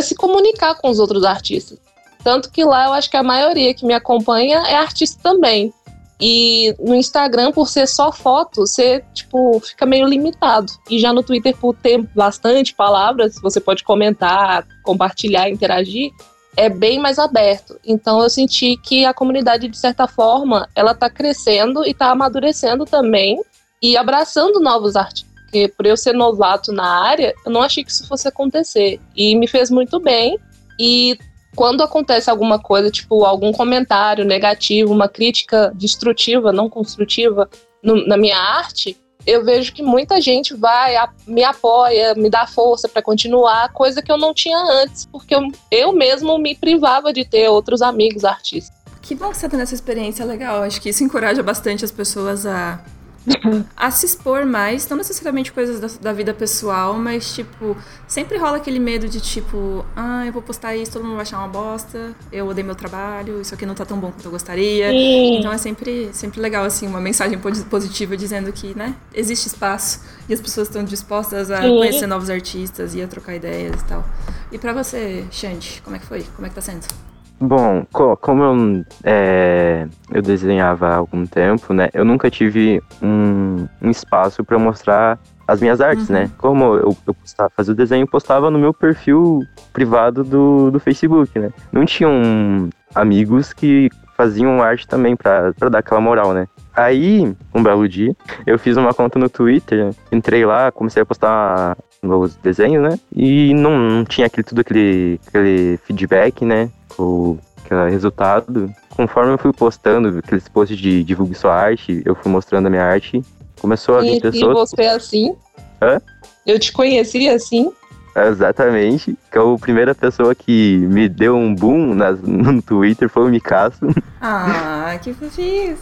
[0.01, 1.79] se comunicar com os outros artistas.
[2.23, 5.73] Tanto que lá eu acho que a maioria que me acompanha é artista também.
[6.19, 10.71] E no Instagram, por ser só foto, você, tipo, fica meio limitado.
[10.87, 16.11] E já no Twitter, por ter bastante palavras, você pode comentar, compartilhar, interagir,
[16.55, 17.79] é bem mais aberto.
[17.83, 22.85] Então eu senti que a comunidade, de certa forma, ela tá crescendo e tá amadurecendo
[22.85, 23.41] também
[23.81, 25.31] e abraçando novos artistas.
[25.43, 29.01] Porque por eu ser novato na área, eu não achei que isso fosse acontecer.
[29.15, 30.39] E me fez muito bem.
[30.79, 31.17] E
[31.55, 37.49] quando acontece alguma coisa, tipo algum comentário negativo, uma crítica destrutiva, não construtiva
[37.83, 42.47] no, na minha arte, eu vejo que muita gente vai, a, me apoia, me dá
[42.47, 47.13] força para continuar, coisa que eu não tinha antes, porque eu, eu mesmo me privava
[47.13, 48.75] de ter outros amigos artistas.
[49.01, 50.63] Que bom que você tá nessa experiência legal.
[50.63, 52.79] Acho que isso encoraja bastante as pessoas a
[53.77, 58.57] a se expor mais, não necessariamente coisas da, da, vida pessoal, mas tipo, sempre rola
[58.57, 62.13] aquele medo de tipo, ah, eu vou postar isso, todo mundo vai achar uma bosta,
[62.31, 64.89] eu odeio meu trabalho, isso aqui não tá tão bom quanto eu gostaria.
[64.89, 65.37] Sim.
[65.37, 70.33] Então é sempre, sempre legal, assim, uma mensagem positiva dizendo que, né, existe espaço e
[70.33, 71.77] as pessoas estão dispostas a Sim.
[71.77, 74.05] conhecer novos artistas e a trocar ideias e tal.
[74.51, 76.23] E para você, Xande, como é que foi?
[76.35, 77.10] Como é que tá sendo?
[77.41, 81.89] Bom, co como eu, é, eu desenhava há algum tempo, né?
[81.91, 86.19] Eu nunca tive um, um espaço para mostrar as minhas artes, né?
[86.19, 86.25] uhum.
[86.25, 86.31] né?
[86.37, 89.39] Como eu, eu postava, fazia o desenho, postava no meu perfil
[89.73, 91.51] privado do, do Facebook, né?
[91.71, 96.47] Não tinham amigos que faziam arte também para dar aquela moral, né?
[96.75, 101.75] Aí, um belo dia, eu fiz uma conta no Twitter, entrei lá, comecei a postar
[102.03, 102.99] novos desenhos, né?
[103.15, 106.69] E não, não tinha aquele, tudo aquele, aquele feedback, né?
[106.97, 108.73] O aquele resultado.
[108.89, 112.83] Conforme eu fui postando aqueles posts de divulgue sua arte, eu fui mostrando a minha
[112.83, 113.21] arte,
[113.59, 114.71] começou a vir e, pessoas.
[114.71, 115.35] E você é assim?
[115.81, 116.01] Hã?
[116.45, 117.71] Eu te conheci assim?
[118.15, 119.17] Exatamente.
[119.31, 123.29] Que é a primeira pessoa que me deu um boom nas, no Twitter foi o
[123.29, 123.79] Mikaço.
[124.19, 125.77] Ah, que fofinho.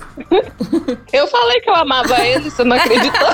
[1.12, 3.28] eu falei que eu amava ele, você não acreditou?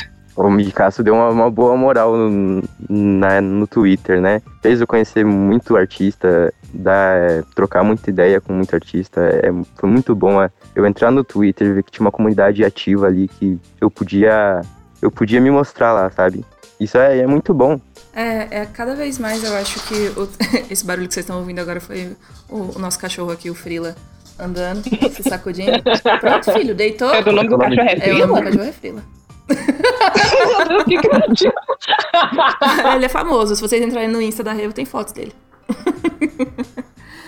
[0.46, 4.40] o Mikaço deu uma, uma, boa moral no, na, no Twitter, né?
[4.62, 9.20] Fez eu conhecer muito artista, dar, é, trocar muita ideia com muito artista.
[9.20, 13.06] É, foi muito bom é, eu entrar no Twitter, ver que tinha uma comunidade ativa
[13.06, 14.62] ali que eu podia,
[15.02, 16.44] eu podia me mostrar lá, sabe?
[16.78, 17.80] Isso é, é muito bom.
[18.14, 20.28] É, é, cada vez mais eu acho que o,
[20.70, 22.16] esse barulho que vocês estão ouvindo agora foi
[22.48, 23.94] o, o nosso cachorro aqui, o Frila,
[24.38, 25.82] andando, se sacudindo.
[26.20, 27.12] Pronto, filho, deitou.
[27.12, 28.20] É, o nome do cachorro é Frila?
[28.20, 29.19] É, o nome do cachorro é Frila.
[32.94, 33.56] Ele é famoso.
[33.56, 35.32] Se vocês entrarem no Insta da Revo, tem fotos dele.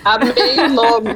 [0.03, 1.15] Amei o nome.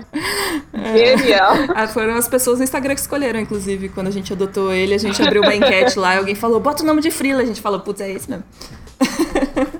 [0.93, 1.54] Genial.
[1.76, 3.89] Ah, foram as pessoas no Instagram que escolheram, inclusive.
[3.89, 6.84] Quando a gente adotou ele, a gente abriu uma enquete lá e alguém falou, bota
[6.84, 7.41] o nome de Frila.
[7.41, 8.46] A gente falou, putz, é esse mesmo.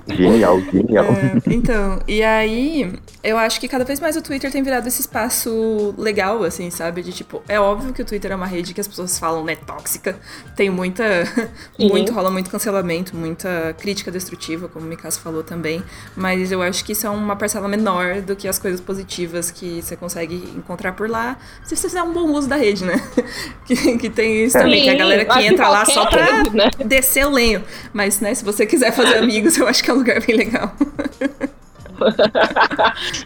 [0.08, 1.06] Genial, genial.
[1.06, 5.00] É, então, e aí, eu acho que cada vez mais o Twitter tem virado esse
[5.00, 7.02] espaço legal, assim, sabe?
[7.02, 9.56] De tipo, é óbvio que o Twitter é uma rede que as pessoas falam, né,
[9.56, 10.18] tóxica.
[10.56, 11.04] Tem muita.
[11.78, 15.82] muito, rola muito cancelamento, muita crítica destrutiva, como o Mikasa falou também.
[16.16, 19.82] Mas eu acho que isso é uma parcela menor do que as coisas positivas que
[19.82, 21.36] você consegue encontrar por lá.
[21.64, 23.00] Se você fizer um bom uso da rede, né?
[23.66, 26.56] que, que tem isso também, Sim, que a galera que entra lá só pra rede,
[26.56, 26.70] né?
[26.84, 27.62] descer o lenho.
[27.92, 30.72] Mas, né, se você quiser fazer amigos, eu acho que é um lugar bem legal.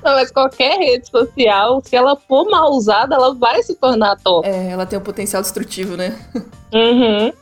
[0.03, 4.49] Não, mas qualquer rede social, se ela for mal usada, ela vai se tornar top.
[4.49, 6.19] É, ela tem um potencial destrutivo, né?
[6.73, 7.33] Uhum.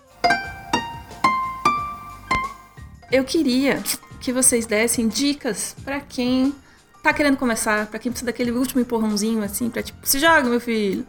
[3.12, 3.82] Eu queria
[4.20, 6.54] que vocês dessem dicas para quem
[7.02, 10.60] tá querendo começar, para quem precisa daquele último empurrãozinho, assim, pra tipo, se joga, meu
[10.60, 11.06] filho.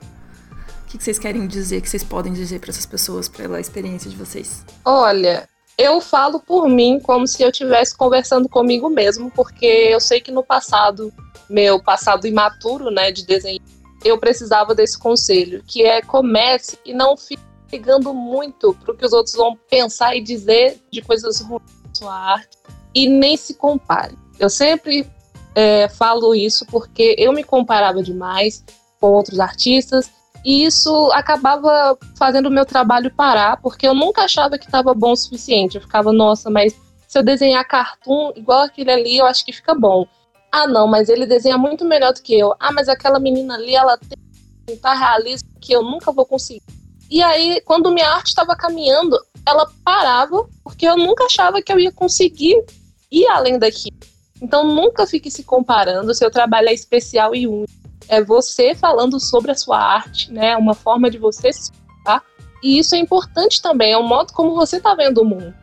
[0.84, 4.16] O que vocês querem dizer, que vocês podem dizer para essas pessoas pela experiência de
[4.16, 4.66] vocês?
[4.84, 10.22] Olha, eu falo por mim como se eu estivesse conversando comigo mesmo, porque eu sei
[10.22, 11.12] que no passado,
[11.50, 13.62] meu passado imaturo, né, de desenho,
[14.04, 19.06] eu precisava desse conselho, que é comece e não fique ligando muito para o que
[19.06, 22.58] os outros vão pensar e dizer de coisas ruins da sua arte
[22.94, 24.16] e nem se compare.
[24.38, 25.10] Eu sempre
[25.56, 28.64] é, falo isso porque eu me comparava demais
[29.00, 30.12] com outros artistas
[30.44, 35.12] e isso acabava fazendo o meu trabalho parar, porque eu nunca achava que estava bom
[35.12, 35.76] o suficiente.
[35.76, 36.76] Eu ficava, nossa, mas
[37.08, 40.08] se eu desenhar cartoon igual aquele ali, eu acho que fica bom.
[40.52, 42.54] Ah, não, mas ele desenha muito melhor do que eu.
[42.60, 44.18] Ah, mas aquela menina ali, ela tem
[44.66, 46.64] tentar realismo que eu nunca vou conseguir.
[47.10, 51.80] E aí, quando minha arte estava caminhando, ela parava, porque eu nunca achava que eu
[51.80, 52.56] ia conseguir
[53.12, 53.90] ir além daqui.
[54.42, 56.14] Então, nunca fique se comparando.
[56.16, 57.81] Seu trabalho é especial e único
[58.12, 60.58] é você falando sobre a sua arte, né?
[60.58, 62.22] Uma forma de você se expressar.
[62.62, 65.56] E isso é importante também, é o modo como você está vendo o mundo.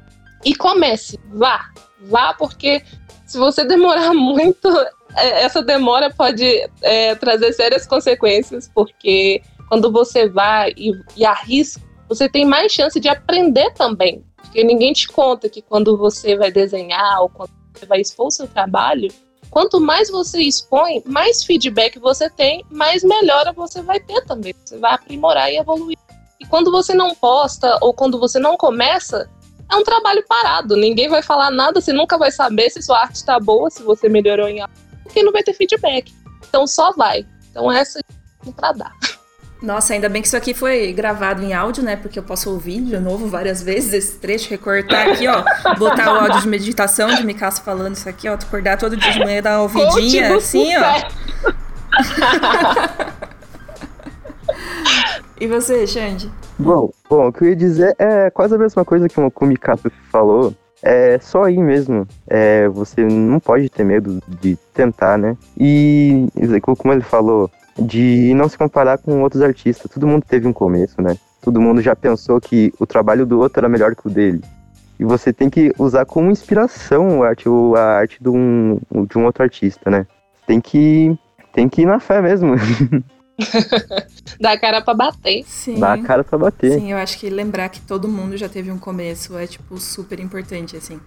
[0.43, 1.71] E comece, vá,
[2.01, 2.83] vá, porque
[3.27, 4.67] se você demorar muito,
[5.15, 11.83] é, essa demora pode é, trazer sérias consequências, porque quando você vai e, e arrisca,
[12.09, 14.25] você tem mais chance de aprender também.
[14.39, 18.31] Porque ninguém te conta que quando você vai desenhar ou quando você vai expor o
[18.31, 19.13] seu trabalho,
[19.51, 24.55] Quanto mais você expõe, mais feedback você tem, mais melhora você vai ter também.
[24.65, 25.97] Você vai aprimorar e evoluir.
[26.41, 29.29] E quando você não posta ou quando você não começa,
[29.71, 30.77] é um trabalho parado.
[30.77, 34.09] Ninguém vai falar nada, você nunca vai saber se sua arte está boa, se você
[34.09, 36.13] melhorou em algo, porque não vai ter feedback.
[36.49, 37.27] Então só vai.
[37.51, 38.93] Então essa é para dar.
[39.61, 41.97] Nossa, ainda bem que isso aqui foi gravado em áudio, né?
[41.97, 45.43] Porque eu posso ouvir de novo várias vezes esse trecho, recortar aqui, ó.
[45.77, 48.35] Botar o áudio de meditação de Micasso falando isso aqui, ó.
[48.35, 51.49] Acordar todo dia de manhã, dar uma ouvidinha, assim, ó.
[55.41, 56.31] e você, Xande?
[56.57, 59.91] Bom, bom, o que eu ia dizer é quase a mesma coisa que o Mikato
[60.11, 60.55] falou.
[60.81, 62.07] É só ir mesmo.
[62.29, 65.37] É, você não pode ter medo de tentar, né?
[65.59, 66.29] E
[66.61, 69.91] como ele falou, de não se comparar com outros artistas.
[69.91, 71.17] Todo mundo teve um começo, né?
[71.41, 74.43] Todo mundo já pensou que o trabalho do outro era melhor que o dele.
[74.99, 79.25] E você tem que usar como inspiração a arte, a arte de um, de um
[79.25, 80.07] outro artista, né?
[80.47, 81.17] Tem que,
[81.53, 82.55] tem que ir na fé mesmo.
[84.41, 85.45] Dá a cara pra bater.
[85.47, 85.79] Sim.
[85.79, 86.73] Dá a cara pra bater.
[86.73, 90.19] Sim, eu acho que lembrar que todo mundo já teve um começo é, tipo, super
[90.19, 91.01] importante, assim.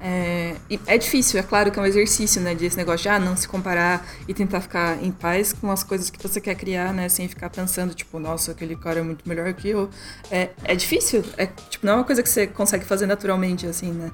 [0.00, 0.56] É,
[0.86, 3.46] é difícil, é claro que é um exercício, né, desse negócio de ah, não se
[3.46, 7.28] comparar e tentar ficar em paz com as coisas que você quer criar, né, sem
[7.28, 9.88] ficar pensando, tipo, nossa, aquele cara é muito melhor que eu.
[10.28, 13.92] É, é difícil, é, tipo, não é uma coisa que você consegue fazer naturalmente, assim,
[13.92, 14.10] né.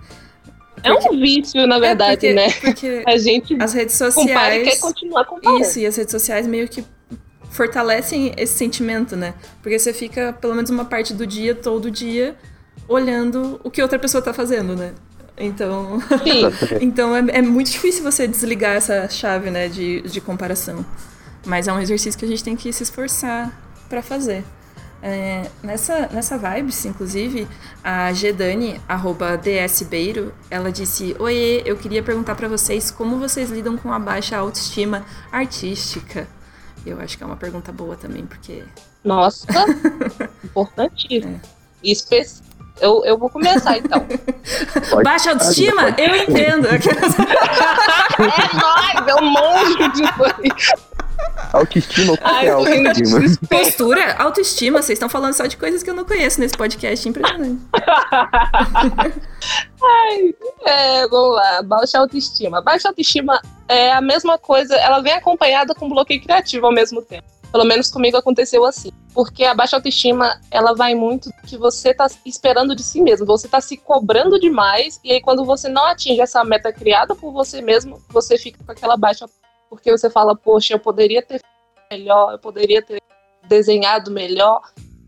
[0.74, 2.52] Porque, é um vício, na verdade, é porque, né?
[2.60, 4.28] Porque a gente as redes sociais.
[4.28, 5.62] Compara e quer continuar comparando.
[5.62, 6.84] Isso, e as redes sociais meio que
[7.50, 9.34] fortalecem esse sentimento, né?
[9.62, 12.36] Porque você fica, pelo menos uma parte do dia, todo dia,
[12.86, 14.92] olhando o que outra pessoa tá fazendo, né?
[15.36, 16.02] Então,
[16.80, 20.84] então é, é, muito difícil você desligar essa chave, né, de, de comparação.
[21.46, 23.52] Mas é um exercício que a gente tem que se esforçar
[23.88, 24.44] para fazer.
[25.00, 27.46] É, nessa, nessa vibes, inclusive,
[27.84, 33.76] a Gedani, arroba dsbeiro, ela disse: Oiê, eu queria perguntar para vocês como vocês lidam
[33.76, 36.26] com a baixa autoestima artística.
[36.86, 38.64] Eu acho que é uma pergunta boa também, porque.
[39.04, 39.46] Nossa,
[40.44, 41.40] importantíssimo.
[41.44, 41.58] É.
[42.80, 44.06] Eu, eu vou começar então.
[44.90, 45.82] Pode, Baixa autoestima?
[45.82, 46.02] Pode.
[46.02, 46.68] Eu entendo.
[46.70, 46.78] é
[48.54, 50.87] nóis, é um monte de coisa.
[51.52, 53.20] Autoestima ou Ai, autoestima?
[53.48, 54.82] Postura, autoestima.
[54.82, 57.08] Vocês estão falando só de coisas que eu não conheço nesse podcast.
[57.08, 57.62] Impressionante.
[59.82, 60.34] Ai,
[60.66, 61.62] é, vamos lá.
[61.62, 62.60] Baixa autoestima.
[62.60, 64.74] Baixa autoestima é a mesma coisa.
[64.76, 67.26] Ela vem acompanhada com bloqueio criativo ao mesmo tempo.
[67.50, 68.90] Pelo menos comigo aconteceu assim.
[69.14, 73.26] Porque a baixa autoestima, ela vai muito do que você tá esperando de si mesmo.
[73.26, 77.32] Você tá se cobrando demais, e aí quando você não atinge essa meta criada por
[77.32, 79.26] você mesmo, você fica com aquela baixa
[79.68, 81.40] porque você fala, poxa, eu poderia ter
[81.90, 83.02] melhor, eu poderia ter
[83.46, 84.60] desenhado melhor,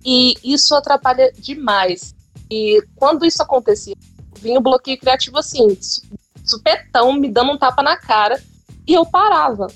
[0.04, 2.14] e isso atrapalha demais.
[2.50, 3.94] E quando isso acontecia,
[4.38, 5.76] vinha o bloqueio criativo assim,
[6.44, 8.42] supetão, me dando um tapa na cara,
[8.86, 9.66] e eu parava.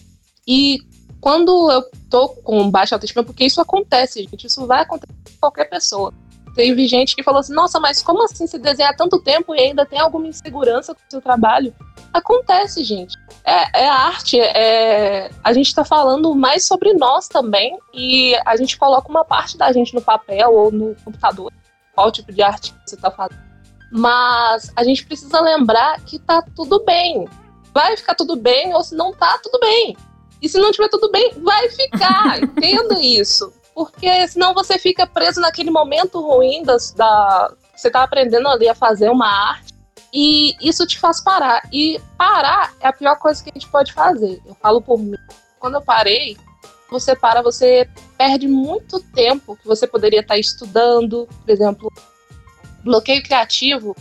[0.47, 0.79] E
[1.21, 5.65] quando eu tô com baixa autoestima, porque isso acontece, gente, isso vai acontecer com qualquer
[5.67, 6.13] pessoa.
[6.55, 9.85] Teve gente que falou assim: nossa, mas como assim se desenhar tanto tempo e ainda
[9.85, 11.75] tem alguma insegurança com o seu trabalho?
[12.15, 13.19] Acontece, gente.
[13.45, 18.79] É, é arte, é, a gente está falando mais sobre nós também e a gente
[18.79, 21.53] coloca uma parte da gente no papel ou no computador,
[21.93, 23.43] qual tipo de arte você está fazendo.
[23.91, 27.29] Mas a gente precisa lembrar que tá tudo bem.
[27.75, 29.97] Vai ficar tudo bem ou se não tá, tudo bem.
[30.41, 32.39] E se não tiver tudo bem, vai ficar.
[32.43, 33.53] Entendo isso.
[33.75, 37.53] Porque senão você fica preso naquele momento ruim das, da.
[37.75, 39.74] Você tá aprendendo ali a fazer uma arte.
[40.15, 41.69] E isso te faz parar.
[41.73, 44.41] E parar é a pior coisa que a gente pode fazer.
[44.47, 45.17] Eu falo por mim.
[45.59, 46.37] Quando eu parei,
[46.89, 51.29] você para, você perde muito tempo que você poderia estar estudando.
[51.45, 51.93] Por exemplo,
[52.85, 53.97] bloqueio criativo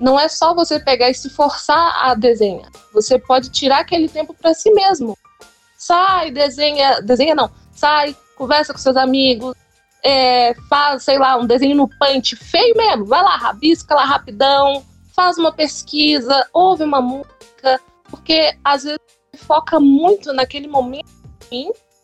[0.00, 2.70] não é só você pegar e se forçar a desenhar.
[2.94, 5.18] Você pode tirar aquele tempo para si mesmo
[5.78, 9.54] sai, desenha, desenha não, sai, conversa com seus amigos,
[10.02, 14.84] é, faz, sei lá, um desenho no punch, feio mesmo, vai lá, rabisca lá rapidão,
[15.18, 19.00] faz uma pesquisa, ouve uma música, porque às vezes
[19.34, 21.08] foca muito naquele momento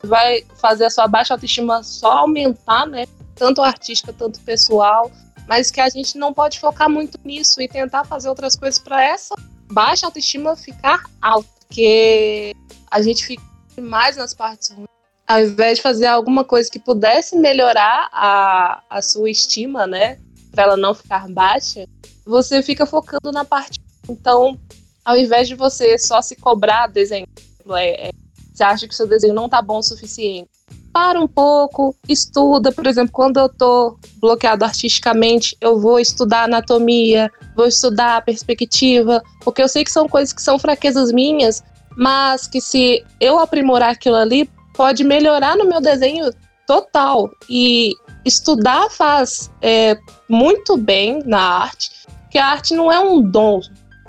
[0.02, 3.06] vai fazer a sua baixa autoestima só aumentar, né?
[3.36, 5.12] Tanto artística, tanto pessoal,
[5.46, 9.04] mas que a gente não pode focar muito nisso e tentar fazer outras coisas para
[9.04, 9.36] essa
[9.70, 12.52] baixa autoestima ficar alta, porque
[12.90, 13.44] a gente fica
[13.80, 14.88] mais nas partes ruins.
[15.24, 20.18] Ao invés de fazer alguma coisa que pudesse melhorar a, a sua estima, né?
[20.50, 21.86] Para ela não ficar baixa,
[22.24, 23.80] você fica focando na parte.
[24.08, 24.58] Então,
[25.04, 27.26] ao invés de você só se cobrar desenho,
[27.70, 28.10] é, é,
[28.52, 30.48] você acha que seu desenho não tá bom o suficiente.
[30.92, 37.30] Para um pouco, estuda, por exemplo, quando eu tô bloqueado artisticamente, eu vou estudar anatomia,
[37.56, 41.64] vou estudar perspectiva, porque eu sei que são coisas que são fraquezas minhas,
[41.96, 46.30] mas que se eu aprimorar aquilo ali, pode melhorar no meu desenho
[46.64, 47.28] total.
[47.50, 47.92] E
[48.24, 49.98] estudar faz é,
[50.28, 51.90] muito bem na arte,
[52.30, 53.60] que a arte não é um dom,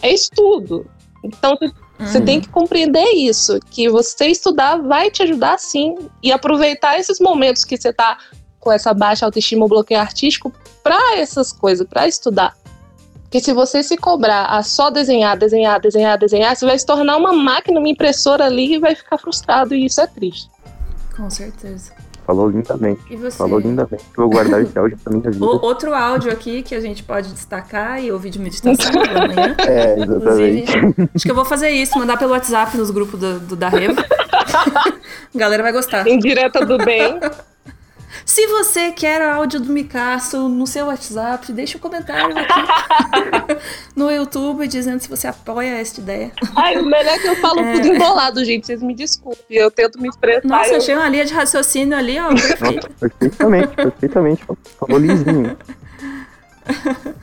[0.02, 0.90] é estudo.
[1.24, 1.58] Então,
[1.98, 7.20] Você tem que compreender isso, que você estudar vai te ajudar sim e aproveitar esses
[7.22, 8.18] momentos que você tá
[8.60, 10.52] com essa baixa autoestima ou bloqueio artístico
[10.84, 12.56] para essas coisas, para estudar.
[13.22, 17.16] Porque se você se cobrar a só desenhar, desenhar, desenhar, desenhar, você vai se tornar
[17.16, 20.50] uma máquina, uma impressora ali e vai ficar frustrado e isso é triste.
[21.16, 21.94] Com certeza.
[22.26, 23.02] Falou lindamente.
[23.10, 23.38] E você?
[23.38, 24.04] Falou lindamente.
[24.18, 25.46] Vou guardar esse áudio pra minha vida.
[25.46, 29.56] O- outro áudio aqui que a gente pode destacar e ouvir de meditação pela manhã.
[29.68, 30.78] É, exatamente.
[30.78, 33.70] Inclusive, acho que eu vou fazer isso, mandar pelo WhatsApp nos grupos do, do da
[33.70, 34.02] Revo.
[35.36, 36.08] A galera vai gostar.
[36.08, 37.20] Indireta do bem.
[38.26, 43.62] Se você quer o áudio do Micasso no seu WhatsApp, deixa um comentário aqui
[43.96, 46.32] no YouTube dizendo se você apoia esta ideia.
[46.56, 48.66] Ai, o melhor é que eu falo tudo embolado, gente.
[48.66, 49.46] Vocês me desculpem.
[49.50, 50.48] Eu tento me expressar.
[50.48, 50.78] Nossa, eu...
[50.78, 52.32] achei uma linha de raciocínio ali, ó.
[52.32, 54.44] Nossa, perfeitamente, perfeitamente.
[54.80, 55.56] Falou lisinho.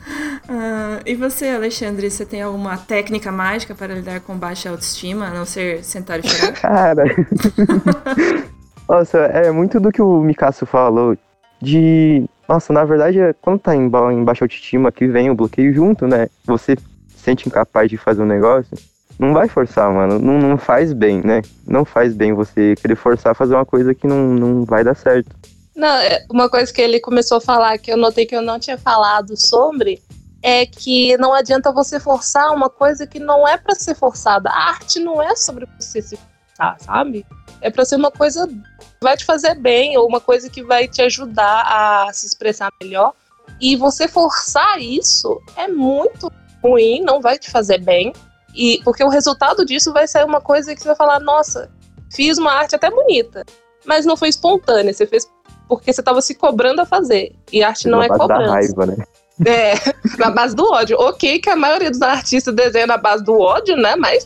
[0.47, 5.29] Ah, e você, Alexandre, você tem alguma técnica mágica para lidar com baixa autoestima, a
[5.31, 6.53] não ser sentar e chorar?
[6.53, 7.03] Cara.
[8.93, 11.17] Nossa, é muito do que o Mikasso falou.
[11.59, 12.23] De.
[12.47, 15.73] Nossa, na verdade, é- quando tá em, ba- em baixa autoestima, que vem o bloqueio
[15.73, 16.27] junto, né?
[16.45, 16.75] Você
[17.07, 18.77] se sente incapaz de fazer um negócio.
[19.17, 20.19] Não vai forçar, mano.
[20.19, 21.41] Não, não faz bem, né?
[21.65, 24.95] Não faz bem você querer forçar a fazer uma coisa que não, não vai dar
[24.95, 25.35] certo.
[25.75, 28.59] Não, é, uma coisa que ele começou a falar que eu notei que eu não
[28.59, 30.03] tinha falado sobre
[30.43, 34.49] é que não adianta você forçar uma coisa que não é pra ser forçada.
[34.51, 36.15] A arte não é sobre você se
[36.53, 37.25] forçar, sabe?
[37.61, 38.61] É pra ser uma coisa que
[39.01, 43.13] vai te fazer bem ou uma coisa que vai te ajudar a se expressar melhor.
[43.59, 46.31] E você forçar isso é muito
[46.63, 48.13] ruim, não vai te fazer bem.
[48.55, 51.69] E porque o resultado disso vai ser uma coisa que você vai falar, nossa,
[52.11, 53.43] fiz uma arte até bonita,
[53.85, 55.27] mas não foi espontânea, você fez
[55.67, 57.35] porque você estava se cobrando a fazer.
[57.51, 58.51] E arte não Na é cobrança.
[58.51, 59.05] raiva, né?
[59.45, 59.73] É,
[60.17, 60.97] na base do ódio.
[60.99, 63.95] Ok, que a maioria dos artistas desenha na base do ódio, né?
[63.95, 64.25] Mas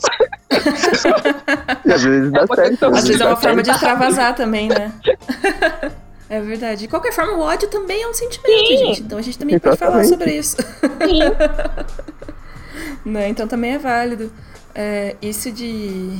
[0.49, 2.85] às vezes dá É certo.
[2.85, 4.91] Às vezes é uma forma de extravasar também, né?
[6.29, 6.81] É verdade.
[6.81, 8.77] De qualquer forma, o ódio também é um sentimento, Sim.
[8.77, 9.01] gente.
[9.01, 10.09] Então a gente também pode falar Exatamente.
[10.09, 10.57] sobre isso.
[10.57, 11.19] sim,
[13.09, 13.29] Né?
[13.29, 14.29] Então também é válido.
[14.75, 16.19] É, isso de.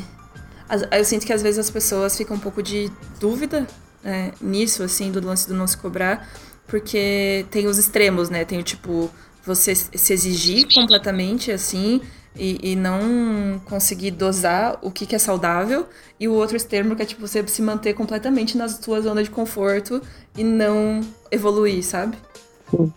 [0.92, 2.90] Eu sinto que às vezes as pessoas ficam um pouco de
[3.20, 3.68] dúvida
[4.04, 6.28] né, nisso, assim, do lance do não se cobrar,
[6.68, 8.46] porque tem os extremos, né?
[8.46, 9.10] Tem o tipo,
[9.46, 12.02] você se exigir completamente, assim,
[12.36, 15.88] e, e não conseguir dosar o que, que é saudável,
[16.20, 19.30] e o outro extremo que é tipo você se manter completamente na sua zona de
[19.30, 20.02] conforto
[20.38, 21.02] e não
[21.32, 22.18] evoluir, sabe?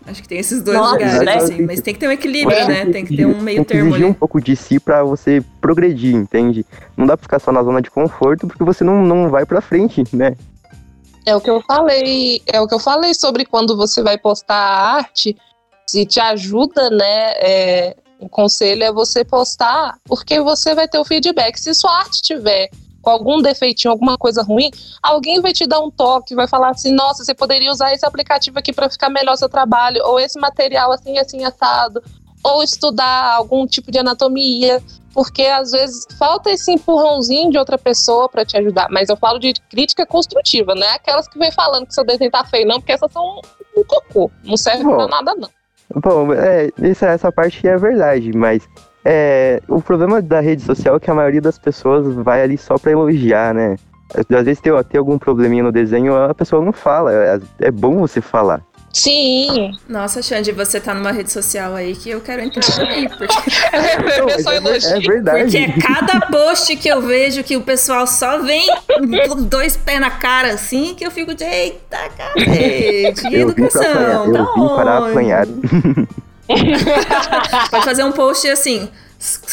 [0.05, 1.35] Acho que tem esses dois Nossa, lugares, né?
[1.37, 2.85] assim, mas tem que ter um equilíbrio, É, né?
[2.87, 4.11] Tem que ter um meio tem que termo exigir ali.
[4.11, 6.65] um pouco de si pra você progredir, entende?
[6.97, 9.61] Não dá pra ficar só na zona de conforto porque você não, não vai pra
[9.61, 10.35] frente, né?
[11.25, 12.41] É o que eu falei.
[12.47, 15.35] É o que eu falei sobre quando você vai postar a arte.
[15.85, 17.33] Se te ajuda, né?
[17.37, 21.57] É, um conselho é você postar, porque você vai ter o feedback.
[21.59, 22.69] Se sua arte tiver
[23.01, 24.69] com algum defeitinho, alguma coisa ruim,
[25.01, 28.59] alguém vai te dar um toque, vai falar assim: nossa, você poderia usar esse aplicativo
[28.59, 32.01] aqui para ficar melhor seu trabalho, ou esse material assim, assim, assado,
[32.43, 34.81] ou estudar algum tipo de anatomia.
[35.13, 38.87] Porque às vezes falta esse empurrãozinho de outra pessoa para te ajudar.
[38.89, 42.31] Mas eu falo de crítica construtiva, não é aquelas que vem falando que seu desenho
[42.31, 43.41] tá feio, não, porque essas são
[43.75, 44.31] um cocô.
[44.43, 44.95] Não serve Bom.
[44.95, 45.49] pra nada, não.
[45.95, 48.65] Bom, é, essa, essa parte é verdade, mas
[49.03, 52.77] é, o problema da rede social é que a maioria das pessoas vai ali só
[52.77, 53.75] pra elogiar, né?
[54.13, 57.13] Às vezes tem, tem algum probleminha no desenho, a pessoa não fala.
[57.13, 58.61] É, é bom você falar.
[58.93, 59.77] Sim.
[59.87, 63.25] Nossa, Xande, você tá numa rede social aí que eu quero entrar também, porque,
[64.17, 65.43] Não, mas só é, é verdade.
[65.43, 68.67] porque cada post que eu vejo que o pessoal só vem
[69.27, 73.67] com dois pés na cara assim, que eu fico de eita, cacete, e Eu vim
[73.67, 75.47] pra apanhar, educação, eu tá vim para apanhar.
[77.69, 78.89] Pode fazer um post assim,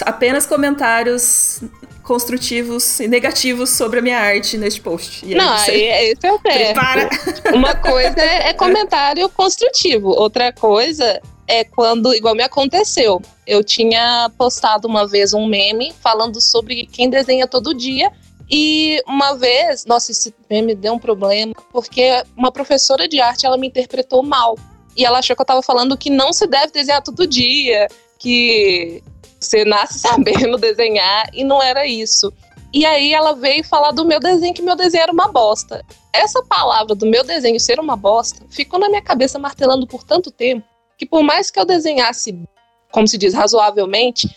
[0.05, 1.63] apenas comentários
[2.09, 5.25] construtivos e negativos sobre a minha arte neste post.
[5.27, 6.73] E aí Não, aí- esse é o pé.
[6.73, 7.11] prepara.
[7.55, 14.31] Uma coisa é, é comentário construtivo, outra coisa é quando, igual me aconteceu, eu tinha
[14.39, 18.11] postado uma vez um meme falando sobre quem desenha todo dia.
[18.51, 23.59] E uma vez, nossa, esse meme deu um problema, porque uma professora de arte ela
[23.59, 24.57] me interpretou mal.
[24.97, 27.87] E ela achou que eu tava falando que não se deve desenhar todo dia,
[28.19, 29.03] que
[29.39, 32.33] você nasce sabendo desenhar, e não era isso.
[32.73, 35.85] E aí ela veio falar do meu desenho, que meu desenho era uma bosta
[36.19, 40.31] essa palavra do meu desenho ser uma bosta ficou na minha cabeça martelando por tanto
[40.31, 40.67] tempo
[40.99, 42.37] que por mais que eu desenhasse,
[42.91, 44.29] como se diz, razoavelmente,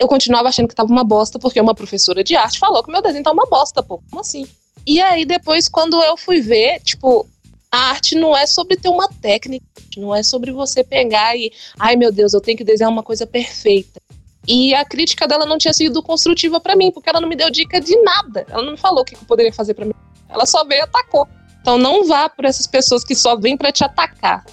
[0.00, 3.00] eu continuava achando que tava uma bosta porque uma professora de arte falou que meu
[3.00, 4.02] desenho tá uma bosta, pô.
[4.10, 4.44] Como assim?
[4.84, 7.24] E aí depois quando eu fui ver, tipo,
[7.70, 9.64] a arte não é sobre ter uma técnica,
[9.96, 13.24] não é sobre você pegar e, ai meu Deus, eu tenho que desenhar uma coisa
[13.24, 14.00] perfeita.
[14.48, 17.50] E a crítica dela não tinha sido construtiva para mim, porque ela não me deu
[17.50, 18.46] dica de nada.
[18.48, 19.92] Ela não falou o que eu poderia fazer para mim.
[20.26, 21.28] Ela só veio e atacou.
[21.60, 24.46] Então não vá por essas pessoas que só vêm para te atacar.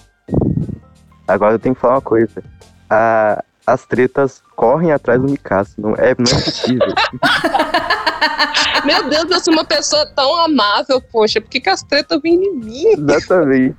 [1.25, 2.43] Agora eu tenho que falar uma coisa.
[2.89, 5.73] A, as tretas correm atrás do Mikasa.
[5.77, 6.87] Não é, não é possível.
[8.85, 12.35] Meu Deus, eu sou uma pessoa tão amável, poxa, por que, que as tretas vêm
[12.35, 12.85] em mim?
[12.87, 13.75] Exatamente.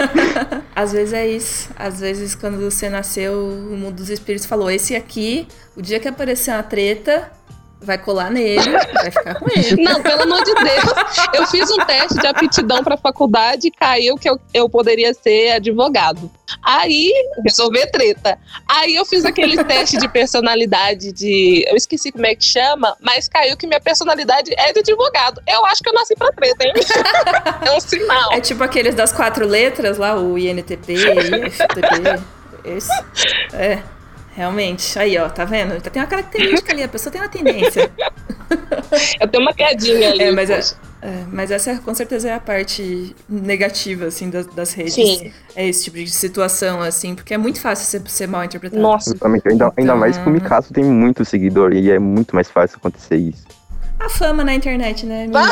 [0.74, 1.70] Às vezes é isso.
[1.76, 5.46] Às vezes, quando você nasceu, o mundo dos espíritos falou: esse aqui,
[5.76, 7.30] o dia que aparecer uma treta,
[7.82, 9.82] vai colar nele, vai ficar com ele.
[9.82, 10.94] Não, pelo amor de Deus.
[11.32, 15.52] Eu fiz um teste de aptidão para faculdade e caiu que eu, eu poderia ser
[15.52, 16.30] advogado.
[16.62, 17.10] Aí,
[17.44, 18.38] resolver treta.
[18.68, 21.64] Aí eu fiz aquele teste de personalidade de.
[21.68, 25.40] Eu esqueci como é que chama, mas caiu que minha personalidade é de advogado.
[25.46, 26.72] Eu acho que eu nasci pra treta, hein?
[27.66, 28.32] É um sinal.
[28.32, 32.22] É tipo aqueles das quatro letras lá, o INTP, IFTP.
[32.64, 32.92] Esse.
[33.52, 33.82] É.
[34.40, 34.98] Realmente.
[34.98, 35.78] Aí, ó, tá vendo?
[35.82, 37.90] Tem uma característica ali, a pessoa tem uma tendência.
[39.20, 40.22] Eu tenho uma quedinha ali.
[40.22, 40.60] É, mas, é,
[41.02, 44.94] é, mas essa com certeza é a parte negativa, assim, das, das redes.
[44.94, 45.30] Sim.
[45.54, 48.80] É esse tipo de situação, assim, porque é muito fácil ser, ser mal interpretado.
[48.80, 49.10] Nossa.
[49.10, 49.46] Exatamente.
[49.46, 53.16] Ainda, ainda mais que o Mikasa tem muito seguidor e é muito mais fácil acontecer
[53.16, 53.44] isso.
[53.98, 55.26] A fama na internet, né?
[55.28, 55.50] menina?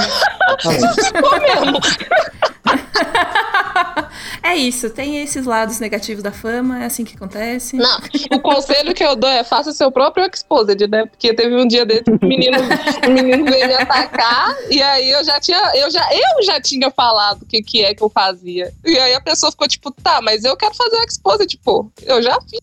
[1.21, 1.79] Pô, mesmo.
[4.59, 7.77] é isso, tem esses lados negativos da fama, é assim que acontece.
[7.77, 7.99] Não,
[8.33, 11.07] o conselho que eu dou é faça seu próprio exposed, né?
[11.07, 12.59] Porque teve um dia desse que o menino,
[13.07, 16.91] o menino veio me atacar e aí eu já tinha, eu já, eu já tinha
[16.91, 18.73] falado o que, que é que eu fazia.
[18.85, 21.91] E aí a pessoa ficou tipo, tá, mas eu quero fazer o exposed, pô.
[22.03, 22.61] Eu já fiz.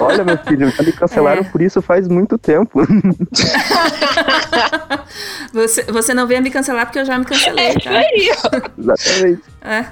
[0.00, 1.44] Olha, meu filho, já me cancelaram É.
[1.44, 2.80] por isso faz muito tempo.
[5.52, 7.90] Você, você não venha me cancelar porque eu já me cancelei, tá?
[7.90, 8.70] Aí, ó.
[8.80, 9.42] Exatamente.
[9.62, 9.86] É.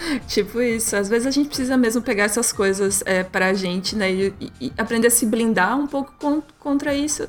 [0.26, 0.96] tipo isso.
[0.96, 4.10] Às vezes a gente precisa mesmo pegar essas coisas é, pra gente, né?
[4.12, 7.28] E, e- aprender a se blindar um pouco con- contra isso.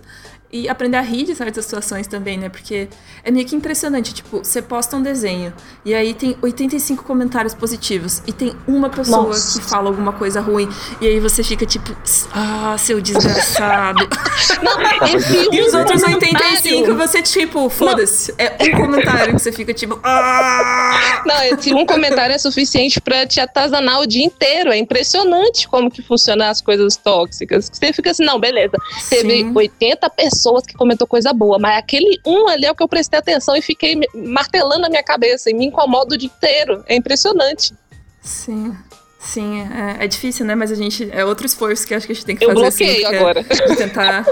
[0.54, 2.50] E aprender a rir de certas situações também, né?
[2.50, 2.90] Porque
[3.24, 4.14] é meio que impressionante.
[4.14, 5.54] Tipo, você posta um desenho
[5.86, 9.58] e aí tem 85 comentários positivos e tem uma pessoa Nossa.
[9.60, 10.68] que fala alguma coisa ruim.
[11.00, 11.96] E aí você fica tipo,
[12.34, 14.06] ah, seu desgraçado.
[14.62, 14.82] Não,
[15.18, 18.34] esse E os outros comentário- 85, você, tipo, foda-se.
[18.38, 21.24] É um comentário que você fica, tipo, ah!
[21.26, 24.72] Não, esse um comentário é suficiente pra te atazanar o dia inteiro.
[24.74, 27.70] É impressionante como que funcionam as coisas tóxicas.
[27.72, 28.74] Você fica assim, não, beleza.
[29.10, 29.52] Teve Sim.
[29.56, 33.20] 80 pessoas que comentou coisa boa, mas aquele um ali é o que eu prestei
[33.20, 36.84] atenção e fiquei me- martelando na minha cabeça e me incomoda o dia inteiro.
[36.88, 37.74] É impressionante.
[38.22, 38.76] Sim.
[39.20, 39.62] Sim,
[40.00, 40.56] é, é difícil, né?
[40.56, 41.08] Mas a gente.
[41.12, 42.66] É outro esforço que eu acho que a gente tem que Eu fazer.
[42.66, 43.44] assim, bloqueio que é agora.
[43.78, 44.26] Tentar.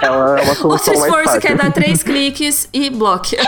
[0.00, 3.36] É uma, é uma solução Outro esforço que é dar três cliques e bloque.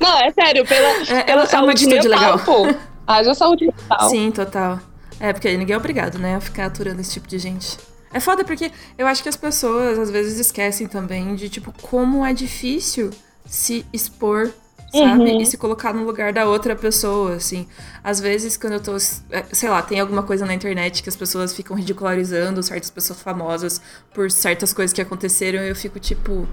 [0.00, 2.38] Não, é sério, pela, É, pela é saúde mental, legal.
[2.38, 2.66] pô.
[3.06, 4.08] Haja saúde mental.
[4.08, 4.80] Sim, total.
[5.20, 7.76] É, porque ninguém é obrigado, né, a ficar aturando esse tipo de gente.
[8.12, 12.24] É foda porque eu acho que as pessoas às vezes esquecem também de, tipo, como
[12.24, 13.10] é difícil
[13.46, 14.50] se expor,
[14.90, 15.30] sabe?
[15.30, 15.40] Uhum.
[15.40, 17.66] E se colocar no lugar da outra pessoa, assim.
[18.02, 21.16] Às vezes, quando eu tô, é, sei lá, tem alguma coisa na internet que as
[21.16, 23.80] pessoas ficam ridicularizando certas pessoas famosas
[24.14, 26.48] por certas coisas que aconteceram, e eu fico, tipo.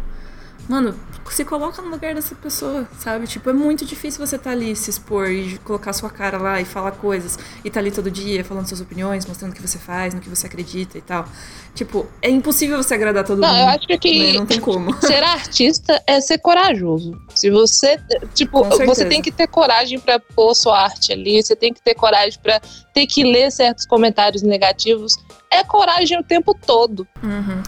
[0.68, 0.96] Mano,
[1.30, 3.28] se coloca no lugar dessa pessoa, sabe?
[3.28, 6.66] Tipo, é muito difícil você estar ali, se expor e colocar sua cara lá e
[6.66, 7.38] falar coisas.
[7.64, 10.30] E tá ali todo dia falando suas opiniões, mostrando o que você faz, no que
[10.30, 11.26] você acredita e tal.
[11.76, 13.60] Tipo, é impossível você agradar todo Não, mundo.
[13.60, 14.40] eu acho que né?
[14.40, 14.94] Não tem como.
[15.02, 17.20] ser artista é ser corajoso.
[17.36, 18.00] Se você,
[18.34, 21.94] tipo, você tem que ter coragem pra pôr sua arte ali, você tem que ter
[21.96, 22.60] coragem pra
[22.94, 25.16] ter que ler certos comentários negativos.
[25.52, 27.08] É coragem o tempo todo.
[27.22, 27.62] Uhum.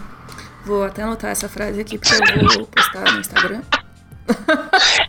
[0.68, 3.62] Vou até anotar essa frase aqui, porque eu vou postar no Instagram.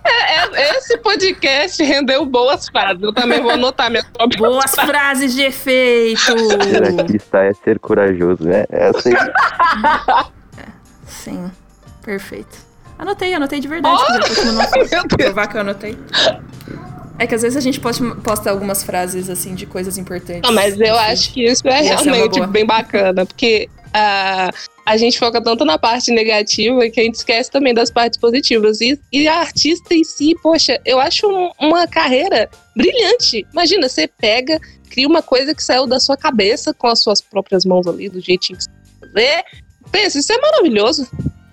[0.04, 3.02] É, esse podcast rendeu boas frases.
[3.02, 4.38] Eu também vou anotar minha própria.
[4.38, 6.20] Boas frases de efeito!
[6.38, 8.64] Ser artista é ser corajoso, né?
[8.70, 10.24] Essa aí.
[11.06, 11.50] Sim,
[12.04, 12.56] perfeito.
[12.96, 14.00] Anotei, anotei de verdade.
[14.00, 15.16] Oh!
[15.16, 15.98] provar que eu anotei.
[17.18, 20.42] É que às vezes a gente posta, posta algumas frases assim de coisas importantes.
[20.42, 21.12] Não, mas eu Assim.
[21.12, 22.46] acho que isso é Essa é realmente boa.
[22.46, 24.51] bem bacana, porque ah,
[24.86, 28.80] a gente foca tanto na parte negativa que a gente esquece também das partes positivas.
[28.80, 33.47] E, e a artista em si, poxa, eu acho um- uma carreira brilhante.
[33.53, 34.59] Imagina, você pega,
[34.91, 38.20] cria uma coisa que saiu da sua cabeça com as suas próprias mãos ali, do
[38.20, 39.45] jeitinho que você quer fazer.
[39.93, 41.09] Pensa, isso é maravilhoso.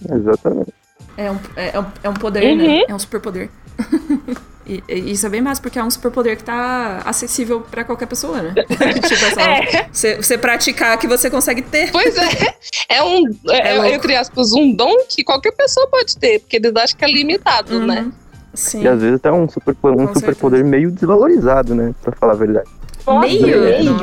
[0.10, 0.74] Exatamente.
[1.18, 2.58] É um, é, é um, é um poder, Uhum.
[2.58, 2.84] né?
[2.88, 3.50] É um superpoder.
[4.68, 8.08] E, e isso é bem massa, porque é um superpoder que tá acessível pra qualquer
[8.08, 8.54] pessoa, né?
[8.68, 9.90] tipo, é só É.
[9.92, 11.92] você, você praticar que você consegue ter.
[11.92, 12.56] Pois é,
[12.90, 16.76] é um, é, É entre aspas, um dom que qualquer pessoa pode ter, porque eles
[16.76, 18.02] acham que é limitado, né?
[18.02, 18.12] Uhum.
[18.56, 18.84] Sim.
[18.84, 21.94] E às vezes até um super, um superpoder meio desvalorizado, né?
[22.02, 22.70] Pra falar a verdade.
[23.06, 23.46] Nossa, Meio?
[23.62, 23.96] meio.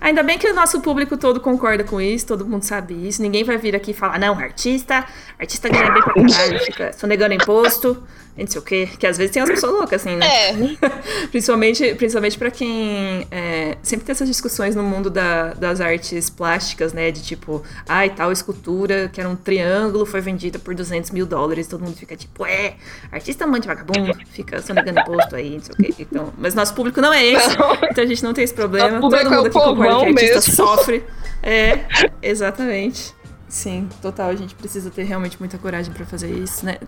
[0.00, 3.20] Ainda bem que o nosso público todo concorda com isso, todo mundo sabe isso.
[3.22, 5.04] Ninguém vai vir aqui e falar, não, artista,
[5.38, 8.02] artista ganha bem pra caralho, fica sonegando imposto,
[8.36, 8.88] não sei o quê.
[8.98, 10.26] Que às vezes tem as pessoas loucas, assim, né?
[10.26, 10.52] É,
[11.30, 16.92] Principalmente, principalmente para quem é, sempre tem essas discussões no mundo da- das artes plásticas,
[16.92, 17.10] né?
[17.10, 21.66] De tipo, ai, tal escultura que era um triângulo foi vendida por 200 mil dólares.
[21.66, 22.74] Todo mundo fica tipo, é,
[23.10, 25.94] artista amante vagabundo, fica sonegando imposto aí, não sei o quê.
[26.10, 27.74] Então, mas nosso público não é esse, Não.
[27.74, 29.00] então a gente não tem esse problema.
[29.00, 30.54] Todo público é mundo o aqui concorda que artista mesmo.
[30.54, 31.04] sofre.
[31.42, 31.80] É,
[32.22, 33.14] exatamente.
[33.48, 34.30] Sim, total.
[34.30, 36.78] A gente precisa ter realmente muita coragem pra fazer isso, né?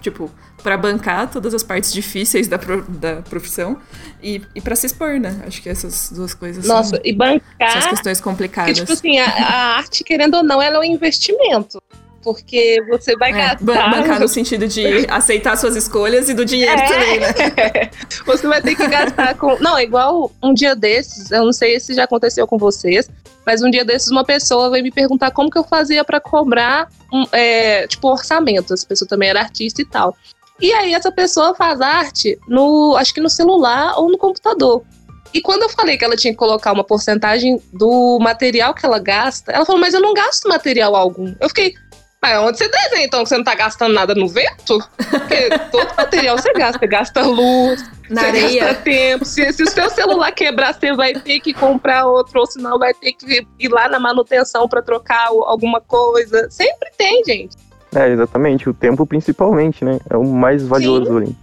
[0.00, 0.30] Tipo,
[0.62, 3.78] pra bancar todas as partes difíceis da, pro- da profissão
[4.22, 5.42] e, e para se expor, né?
[5.46, 7.88] Acho que essas duas coisas nossa, são, e são as bancar.
[7.90, 8.76] questões Porque, complicadas.
[8.78, 11.82] tipo assim, a, a arte, querendo ou não, ela é um investimento.
[12.22, 13.90] Porque você vai É, gastar.
[13.90, 16.86] bancar no sentido de aceitar suas escolhas e do dinheiro É.
[16.86, 17.90] também, né?
[18.26, 19.58] Você vai ter que gastar com.
[19.58, 23.08] Não, é igual um dia desses, eu não sei se já aconteceu com vocês,
[23.46, 26.88] mas um dia desses uma pessoa veio me perguntar como que eu fazia pra cobrar,
[27.12, 28.74] um, é, tipo, orçamento.
[28.74, 30.16] Essa pessoa também era artista e tal.
[30.60, 34.84] E aí essa pessoa faz arte no, acho que no celular ou no computador.
[35.32, 38.98] E quando eu falei que ela tinha que colocar uma porcentagem do material que ela
[38.98, 41.34] gasta, ela falou, mas eu não gasto material algum.
[41.40, 41.74] Eu fiquei,
[42.22, 44.78] mas onde você desenha então que você não tá gastando nada no vento?
[45.10, 48.64] Porque todo material você gasta, você gasta luz, Na você areia.
[48.66, 49.24] gasta tempo.
[49.24, 52.92] Se, se o seu celular quebrar, você vai ter que comprar outro, ou senão vai
[52.92, 56.48] ter que ir lá na manutenção pra trocar alguma coisa.
[56.50, 57.56] Sempre tem, gente.
[57.94, 59.98] É, exatamente, o tempo principalmente, né?
[60.08, 61.34] É o mais valioso ali.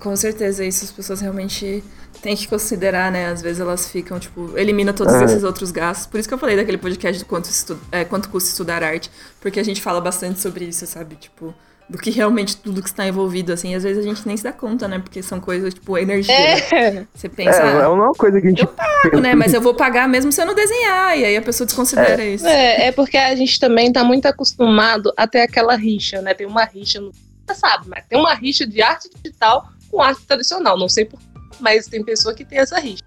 [0.00, 1.84] Com certeza, isso as pessoas realmente
[2.26, 3.26] têm que considerar, né?
[3.28, 5.24] Às vezes elas ficam, tipo, elimina todos É.
[5.24, 6.06] esses outros gastos.
[6.08, 9.08] Por isso que eu falei daquele podcast do quanto, estu é, quanto custa estudar arte,
[9.40, 11.14] porque a gente fala bastante sobre isso, sabe?
[11.14, 11.54] Tipo,
[11.88, 13.72] do que realmente tudo que está envolvido, assim.
[13.76, 14.98] Às vezes a gente nem se dá conta, né?
[14.98, 16.34] Porque são coisas, tipo, energia.
[16.36, 16.58] né?
[16.72, 17.04] É.
[17.14, 18.62] Você É, pensa, não é uma coisa que a gente.
[18.62, 19.36] Eu pago, né?
[19.36, 21.16] Mas eu vou pagar mesmo se eu não desenhar.
[21.16, 22.44] E aí a pessoa desconsidera isso.
[22.44, 26.34] É, é porque a gente também tá muito acostumado a ter aquela rixa, né?
[26.34, 27.12] Tem uma rixa, no...
[27.46, 30.76] você sabe, mas tem uma rixa de arte digital com arte tradicional.
[30.76, 31.20] Não sei por
[31.60, 33.04] mas tem pessoa que tem essa rixa.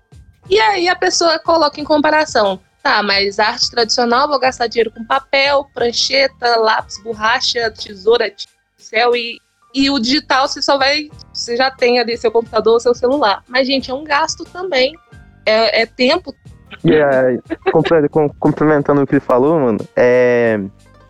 [0.49, 2.59] E aí a pessoa coloca em comparação.
[2.81, 8.33] Tá, mas arte tradicional, vou gastar dinheiro com papel, prancheta, lápis, borracha, tesoura,
[8.77, 9.37] pincel e,
[9.75, 11.09] e o digital você só vai.
[11.33, 13.43] Você já tem ali seu computador ou seu celular.
[13.49, 14.95] Mas, gente, é um gasto também.
[15.45, 16.33] É, é tempo.
[18.09, 20.59] Com- complementando o que ele falou, mano, é.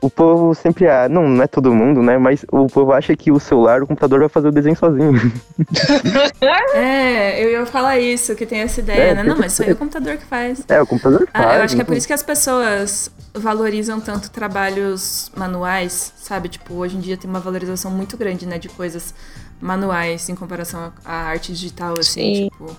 [0.02, 0.88] O povo sempre.
[0.88, 2.18] ah, Não, não é todo mundo, né?
[2.18, 5.12] Mas o povo acha que o celular, o computador vai fazer o desenho sozinho.
[6.74, 9.24] É, eu ia falar isso, que tem essa ideia, É, né?
[9.24, 10.64] Não, mas isso aí é o computador que faz.
[10.68, 11.46] É, o computador faz.
[11.46, 11.98] Ah, eu acho que é por então.
[11.98, 16.48] isso que as pessoas valorizam tanto trabalhos manuais, sabe?
[16.50, 19.14] Tipo, hoje em dia tem uma valorização muito grande, né, de coisas
[19.60, 22.50] manuais em comparação à à arte digital, assim, Sim.
[22.50, 22.76] tipo.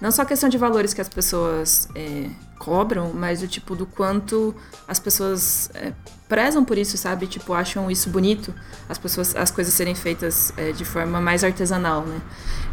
[0.00, 2.26] Não só a questão de valores que as pessoas é,
[2.60, 4.54] cobram, mas o tipo do quanto
[4.86, 5.94] as pessoas é,
[6.28, 7.26] prezam por isso, sabe?
[7.26, 8.54] Tipo, acham isso bonito,
[8.86, 12.20] as pessoas, as coisas serem feitas é, de forma mais artesanal, né?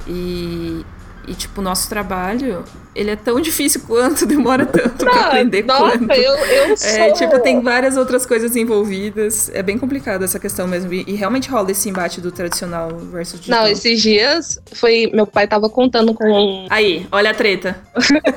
[0.05, 0.85] E,
[1.27, 2.63] e tipo, o nosso trabalho,
[2.95, 6.13] ele é tão difícil quanto, demora tanto pra aprender Nossa, quanto.
[6.13, 6.89] eu, eu sou.
[6.89, 9.49] É, tipo, tem várias outras coisas envolvidas.
[9.53, 10.93] É bem complicado essa questão mesmo.
[10.93, 13.63] E, e realmente rola esse embate do tradicional versus digital.
[13.63, 15.11] Não, esses dias foi.
[15.13, 17.77] Meu pai tava contando com Aí, olha a treta.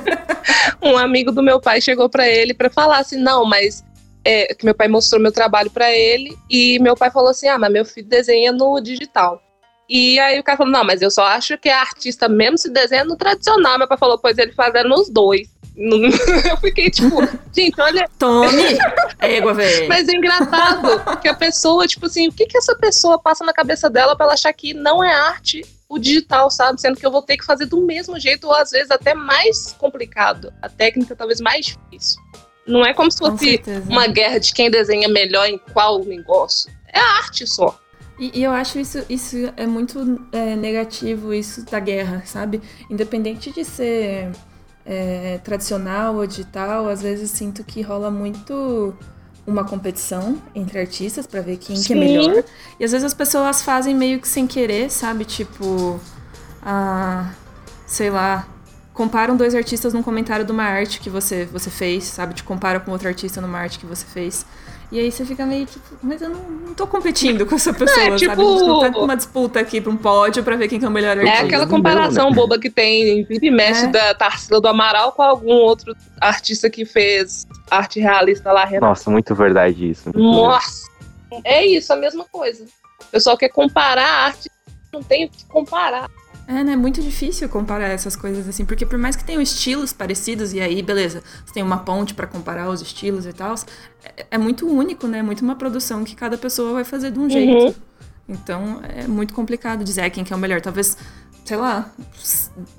[0.82, 3.84] um amigo do meu pai, chegou pra ele pra falar assim: não, mas.
[4.22, 7.58] É, que meu pai mostrou meu trabalho pra ele e meu pai falou assim: ah,
[7.58, 9.40] mas meu filho desenha no digital.
[9.90, 12.70] E aí o cara falou: não, mas eu só acho que é artista mesmo se
[12.70, 13.76] desenha no tradicional.
[13.76, 15.48] Meu pai falou: pois ele fazendo nos dois.
[15.80, 17.16] Eu fiquei tipo,
[17.56, 18.76] gente, olha, Tome!
[19.18, 19.88] Égua, velho.
[19.88, 23.52] Mas é engraçado que a pessoa, tipo assim, o que que essa pessoa passa na
[23.52, 26.80] cabeça dela pra ela achar que não é arte o digital, sabe?
[26.80, 29.72] Sendo que eu vou ter que fazer do mesmo jeito, ou às vezes até mais
[29.72, 30.52] complicado.
[30.60, 32.20] A técnica talvez mais difícil.
[32.66, 36.70] Não é como se fosse uma guerra de quem desenha melhor em qual negócio.
[36.92, 37.78] É a arte só.
[38.20, 42.60] E, e eu acho isso, isso é muito é, negativo, isso da guerra, sabe?
[42.90, 44.30] Independente de ser
[44.84, 48.94] é, tradicional ou digital, às vezes sinto que rola muito
[49.46, 52.44] uma competição entre artistas pra ver quem que é melhor.
[52.78, 55.24] E às vezes as pessoas fazem meio que sem querer, sabe?
[55.24, 55.98] Tipo,
[56.62, 57.32] ah,
[57.86, 58.46] sei lá,
[58.92, 62.34] comparam dois artistas num comentário de uma arte que você, você fez, sabe?
[62.34, 64.44] Te compara com outro artista numa arte que você fez.
[64.92, 67.96] E aí você fica meio tipo, mas eu não, não tô competindo com essa pessoa,
[67.96, 68.14] É, sabe?
[68.14, 70.80] A gente não tá tipo- com uma disputa aqui pra um pódio pra ver quem
[70.80, 71.38] que é o melhor artista.
[71.38, 73.88] É aquela comparação boba que tem vira e mexe É.
[73.88, 78.86] da Tarsila do Amaral com algum outro artista que fez arte realista lá, Renato.
[78.86, 80.08] Nossa, muito verdade isso.
[80.08, 80.36] muito verdade.
[80.42, 80.90] Nossa!
[81.44, 82.64] É isso, a mesma coisa.
[83.00, 84.50] O pessoal quer comparar a arte,
[84.92, 86.10] não tem o que comparar.
[86.50, 86.72] É, né?
[86.72, 90.60] É muito difícil comparar essas coisas assim, porque por mais que tenham estilos parecidos, e
[90.60, 93.54] aí, beleza, você tem uma ponte para comparar os estilos e tal,
[94.04, 95.22] é, é, muito único, né?
[95.22, 97.66] Muito uma produção que cada pessoa vai fazer de um jeito.
[97.66, 97.74] Uhum.
[98.28, 100.60] Então é muito complicado dizer quem que é o melhor.
[100.60, 100.96] Talvez,
[101.44, 101.88] sei lá,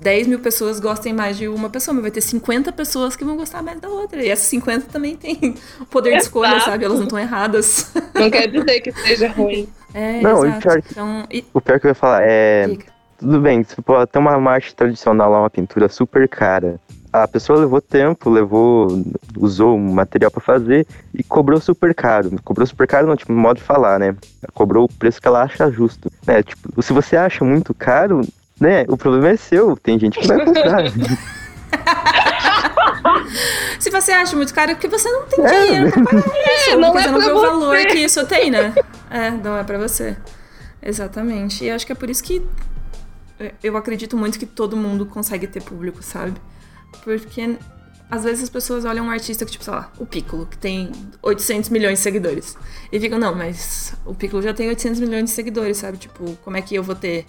[0.00, 3.36] 10 mil pessoas gostem mais de uma pessoa, mas vai ter 50 pessoas que vão
[3.38, 4.22] gostar mais da outra.
[4.22, 6.20] E essas 50 também têm o poder exato.
[6.20, 6.84] de escolha, sabe?
[6.84, 7.90] Elas não estão erradas.
[8.14, 9.66] Não quer dizer que seja ruim.
[9.94, 10.56] É, não, exato.
[10.56, 11.44] O, pior, então, e...
[11.52, 12.66] o pior que eu ia falar é.
[12.66, 12.91] Fica.
[13.22, 16.80] Tudo bem, se for ter uma arte tradicional lá, uma pintura super cara.
[17.12, 19.00] A pessoa levou tempo, levou,
[19.38, 22.32] usou material para fazer e cobrou super caro.
[22.42, 24.16] Cobrou super caro, não, tipo, modo de falar, né?
[24.54, 26.10] Cobrou o preço que ela acha justo.
[26.26, 26.42] Né?
[26.42, 28.22] Tipo, se você acha muito caro,
[28.60, 28.84] né?
[28.88, 29.76] O problema é seu.
[29.76, 30.82] Tem gente que vai comprar.
[33.78, 35.64] Se você acha muito caro, é porque você não tem é.
[35.64, 36.70] dinheiro pra pagar isso.
[36.72, 38.74] É, não é você não vê o valor que isso tem, né?
[39.10, 40.16] É, não é pra você.
[40.82, 41.64] Exatamente.
[41.64, 42.42] E acho que é por isso que
[43.62, 46.40] eu acredito muito que todo mundo consegue ter público, sabe?
[47.04, 47.56] Porque
[48.10, 50.92] às vezes as pessoas olham um artista que, tipo, sei lá, o Piccolo, que tem
[51.22, 52.56] 800 milhões de seguidores.
[52.92, 55.96] E ficam, não, mas o Piccolo já tem 800 milhões de seguidores, sabe?
[55.96, 57.24] Tipo, como é que eu vou ter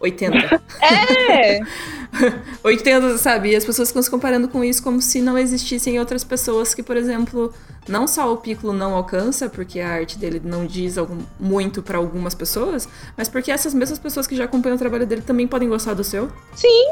[0.00, 0.62] 80.
[0.80, 1.60] É!
[2.62, 3.50] 80, sabe?
[3.50, 6.82] E as pessoas ficam se comparando com isso como se não existissem outras pessoas que,
[6.82, 7.52] por exemplo,
[7.88, 11.98] não só o Piccolo não alcança, porque a arte dele não diz algum, muito para
[11.98, 15.68] algumas pessoas, mas porque essas mesmas pessoas que já acompanham o trabalho dele também podem
[15.68, 16.30] gostar do seu.
[16.54, 16.90] Sim!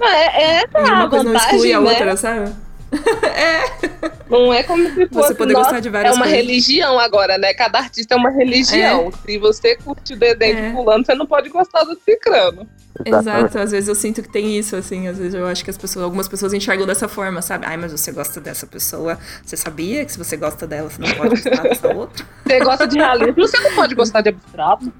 [0.00, 1.90] É, é essa uma coisa não exclui a né?
[1.90, 2.52] outra, sabe?
[3.24, 4.17] é.
[4.30, 5.28] Não é como se fosse.
[5.28, 6.46] Você poder nossa, gostar de várias É uma coisas.
[6.46, 7.54] religião agora, né?
[7.54, 9.08] Cada artista é uma religião.
[9.08, 9.26] É.
[9.26, 10.68] Se você curte o dedém é.
[10.68, 12.68] de fulano, você não pode gostar do cicrano.
[13.04, 15.78] Exato, às vezes eu sinto que tem isso, assim, às vezes eu acho que as
[15.78, 17.64] pessoas, algumas pessoas enxergam dessa forma, sabe?
[17.64, 21.14] Ai, mas você gosta dessa pessoa, você sabia que se você gosta dela, você não
[21.14, 22.26] pode gostar dessa outra?
[22.44, 24.92] Você gosta de realismo, você não pode gostar de abstrato.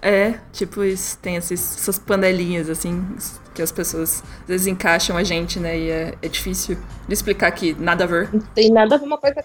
[0.00, 3.04] É, tipo isso, tem esses, essas panelinhas, assim,
[3.54, 5.78] que as pessoas às vezes encaixam a gente, né?
[5.78, 6.76] E é, é difícil
[7.06, 8.30] de explicar que nada a ver.
[8.32, 9.44] Não tem nada a ver uma coisa.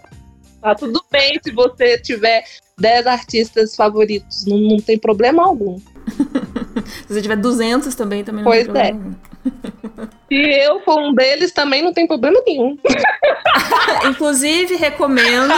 [0.62, 2.44] Tá tudo bem se você tiver
[2.80, 5.78] 10 artistas favoritos, não, não tem problema algum.
[7.08, 9.04] se você tiver 200 também, também não pois tem problema é.
[9.04, 9.27] algum.
[10.28, 12.78] Se eu for um deles, também não tem problema nenhum.
[14.10, 15.54] Inclusive, recomendo.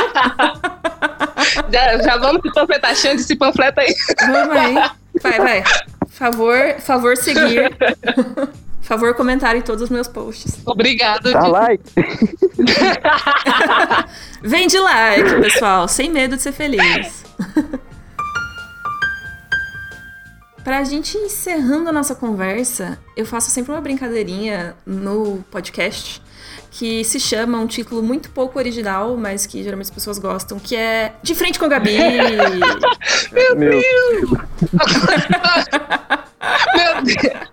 [1.71, 3.93] já, já vamos se panfletachando esse panfleto aí.
[4.27, 4.73] Vamos aí.
[5.21, 5.63] Vai, vai.
[6.09, 7.71] Favor, favor seguir.
[8.81, 10.61] Favor comentar em todos os meus posts.
[10.65, 11.31] Obrigado.
[11.31, 11.83] Dá like.
[14.41, 15.87] Vem de like, pessoal.
[15.87, 17.23] Sem medo de ser feliz.
[20.69, 26.21] Pra gente ir encerrando a nossa conversa, eu faço sempre uma brincadeirinha no podcast
[26.69, 30.75] que se chama um título muito pouco original, mas que geralmente as pessoas gostam, que
[30.75, 31.97] é De Frente com a Gabi.
[33.33, 34.29] Meu, Meu Deus!
[36.75, 37.49] Meu Deus!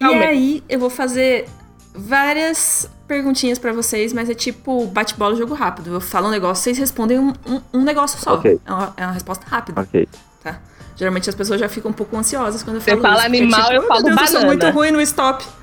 [0.00, 1.48] E aí eu vou fazer
[1.92, 5.94] várias perguntinhas para vocês, mas é tipo bate-bola jogo rápido.
[5.94, 8.36] Eu falo um negócio, vocês respondem um, um, um negócio só.
[8.36, 8.60] Okay.
[8.64, 9.80] É, uma, é uma resposta rápida.
[9.80, 10.08] Ok.
[10.40, 10.60] Tá.
[10.98, 13.60] Geralmente as pessoas já ficam um pouco ansiosas quando eu Você falo fala isso, animal,
[13.62, 14.30] tipo, eu falo Deus, banana.
[14.30, 15.44] Eu sou muito ruim no stop.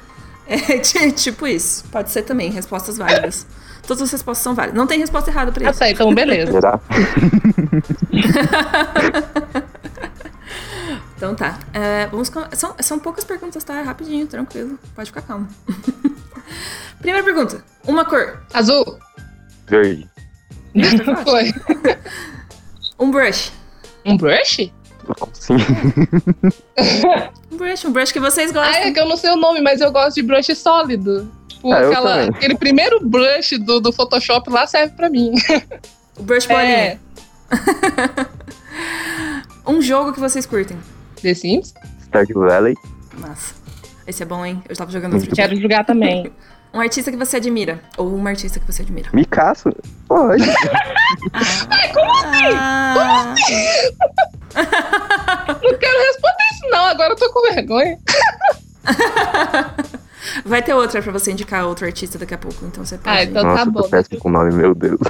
[0.47, 1.83] É tipo isso.
[1.91, 3.47] Pode ser também, respostas válidas.
[3.87, 4.77] Todas as respostas são válidas.
[4.77, 5.79] Não tem resposta errada pra Ah, isso.
[5.79, 6.59] tá, então beleza.
[11.17, 11.57] Então tá.
[11.73, 12.43] É, vamos com...
[12.53, 13.81] são, são poucas perguntas, tá?
[13.81, 14.77] Rapidinho, tranquilo.
[14.93, 15.47] Pode ficar calmo.
[16.99, 17.63] Primeira pergunta.
[17.85, 18.41] Uma cor.
[18.53, 18.99] Azul.
[19.67, 20.09] Verde.
[21.23, 21.53] Foi.
[22.99, 23.51] Um brush.
[24.05, 24.71] Um brush?
[25.33, 25.55] Sim.
[27.51, 28.73] Um brush, um brush que vocês gostam.
[28.73, 31.31] Ah, é que eu não sei o nome, mas eu gosto de brush sólido.
[31.47, 35.33] Tipo, Ah, aquela- aquele primeiro brush do, do Photoshop lá serve pra mim.
[36.17, 36.99] O brush É, bolinha.
[39.67, 40.77] Um jogo que vocês curtem.
[41.21, 41.73] The Sims?
[42.03, 42.75] Stardew Valley.
[43.17, 43.55] Nossa.
[44.05, 44.61] Esse é bom, hein?
[44.69, 45.35] Eu tava jogando outro.
[45.35, 46.31] Quero jogar também.
[46.75, 47.79] Um artista que você admira.
[47.95, 49.09] Ou uma artista que você admira.
[49.13, 49.69] Micasso?
[50.09, 50.43] Pode.
[51.31, 52.51] Ai, como assim?
[55.47, 56.85] não quero responder isso, não.
[56.87, 57.97] Agora eu tô com vergonha.
[60.43, 63.17] Vai ter outra pra você indicar outro artista daqui a pouco, então você pode.
[63.17, 63.81] Ah, então Nossa, tá eu bom.
[63.83, 64.99] tô péssimo com o nome, meu Deus.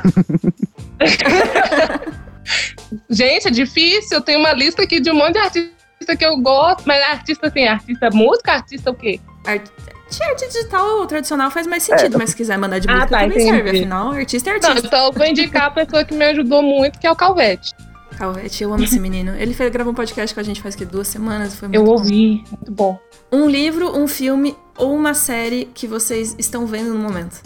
[3.10, 4.18] Gente, é difícil.
[4.18, 7.48] Eu tenho uma lista aqui de um monte de artista que eu gosto, mas artista
[7.48, 9.20] assim, artista música, artista o quê?
[9.48, 9.64] Art...
[10.10, 12.18] De arte digital, o tradicional faz mais sentido, É.
[12.18, 13.56] mas se quiser mandar de Ah, música tá, também entendi.
[13.58, 13.70] serve.
[13.80, 14.88] Afinal, artista é Não, artista.
[14.88, 17.74] então eu vou indicar a pessoa que me ajudou muito, que é o Calvete.
[18.18, 19.36] Calvete, eu amo esse menino.
[19.38, 21.56] Ele fez, gravou um podcast com a gente faz que duas semanas.
[21.56, 21.92] Foi muito Eu bom.
[21.92, 23.00] ouvi, muito bom.
[23.32, 27.42] Um livro, um filme ou uma série que vocês estão vendo no momento.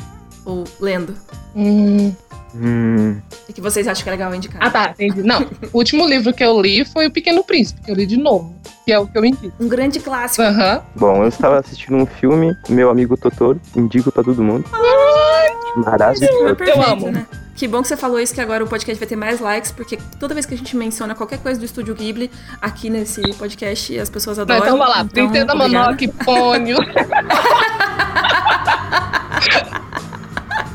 [0.49, 1.15] Ou lendo?
[1.55, 2.13] Hum.
[2.55, 4.59] Hum, E que vocês acham que é legal indicar?
[4.59, 5.21] Ah, tá, entendi.
[5.21, 5.41] Não,
[5.71, 8.55] o último livro que eu li foi O Pequeno Príncipe, que eu li de novo,
[8.83, 9.53] que é o que eu indico.
[9.59, 10.41] Um grande clássico.
[10.41, 10.81] Aham.
[10.95, 14.65] bom, eu estava assistindo um filme, meu amigo Totoro, indico pra todo mundo.
[14.73, 16.55] É Maravilhoso.
[16.55, 17.11] perfeito, amo.
[17.11, 17.27] né?
[17.55, 19.99] Que bom que você falou isso, que agora o podcast vai ter mais likes, porque
[20.19, 24.09] toda vez que a gente menciona qualquer coisa do Estúdio Ghibli aqui nesse podcast, as
[24.09, 24.61] pessoas Não, adoram.
[24.63, 25.55] então vai lá, Princesa obrigada.
[25.55, 26.77] Mononoke, Pônio.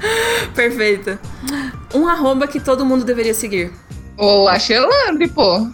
[0.55, 1.19] Perfeito.
[1.95, 3.73] Um arroba que todo mundo deveria seguir.
[4.17, 5.69] Ou a Xelandre, pô.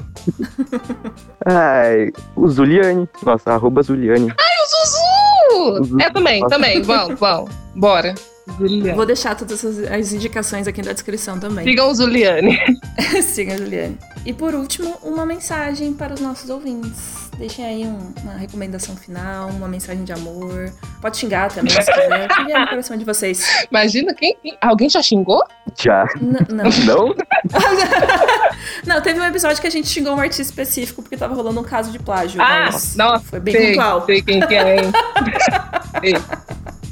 [1.46, 3.08] Ai, o Zuliane.
[3.22, 4.32] Nossa, arroba Zuliane.
[4.32, 5.84] O Zuzu!
[5.84, 6.00] Zuzu.
[6.00, 6.54] É, também, Nossa.
[6.54, 6.82] também.
[6.82, 7.50] Vamos, vamos.
[7.74, 8.14] Bora.
[8.58, 8.96] Juliane.
[8.96, 11.64] Vou deixar todas as, indicações aqui na descrição também.
[11.64, 12.58] Sigam o Zuliane.
[13.22, 13.98] Siga a Juliane.
[14.24, 17.29] E por último, uma mensagem para os nossos ouvintes.
[17.40, 20.70] Deixem aí um- uma recomendação final, uma mensagem de amor.
[21.00, 22.28] Pode xingar também, se quiser.
[22.28, 23.66] Que vier no coração de vocês.
[23.70, 25.42] Imagina, quem, quem- alguém já xingou?
[25.80, 26.04] Já.
[26.20, 26.64] N- não.
[26.84, 27.14] Não?
[28.86, 31.64] Não, teve um episódio que a gente xingou um artista específico porque tava rolando um
[31.64, 32.40] caso de plágio.
[32.42, 34.04] Ah, mas nossa, foi bem sei, pontual.
[34.06, 34.92] sei quem que é, hein?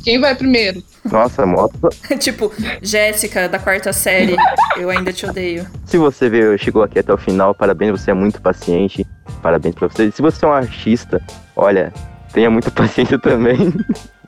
[0.05, 0.83] Quem vai primeiro?
[1.05, 1.77] Nossa, moto.
[2.19, 4.37] tipo, Jéssica, da quarta série,
[4.79, 5.67] eu ainda te odeio.
[5.85, 9.07] Se você veio, chegou aqui até o final, parabéns, você é muito paciente.
[9.43, 10.11] Parabéns pra você.
[10.11, 11.23] Se você é um artista,
[11.57, 11.93] olha,
[12.33, 13.73] tenha muita paciência também.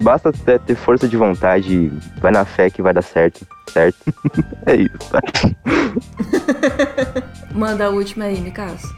[0.01, 3.99] Basta ter, ter força de vontade, vai na fé que vai dar certo, certo?
[4.67, 4.99] é isso?
[7.53, 8.89] Manda a última aí, Mikaço.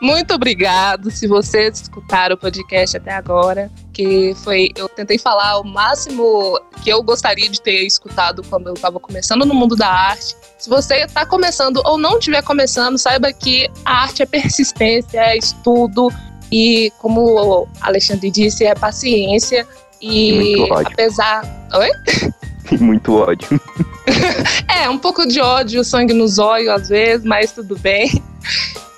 [0.00, 5.64] Muito obrigado se vocês escutaram o podcast até agora, que foi eu tentei falar o
[5.64, 10.34] máximo que eu gostaria de ter escutado quando eu estava começando no mundo da arte.
[10.58, 15.36] Se você está começando ou não estiver começando, saiba que a arte é persistência, é
[15.36, 16.08] estudo
[16.50, 19.66] e como o Alexandre disse, é paciência
[20.00, 20.92] E e muito ódio.
[20.92, 21.90] apesar Oi?
[22.70, 23.48] E muito ódio.
[24.68, 28.10] É, um pouco de ódio, sangue nos olhos às vezes, mas tudo bem.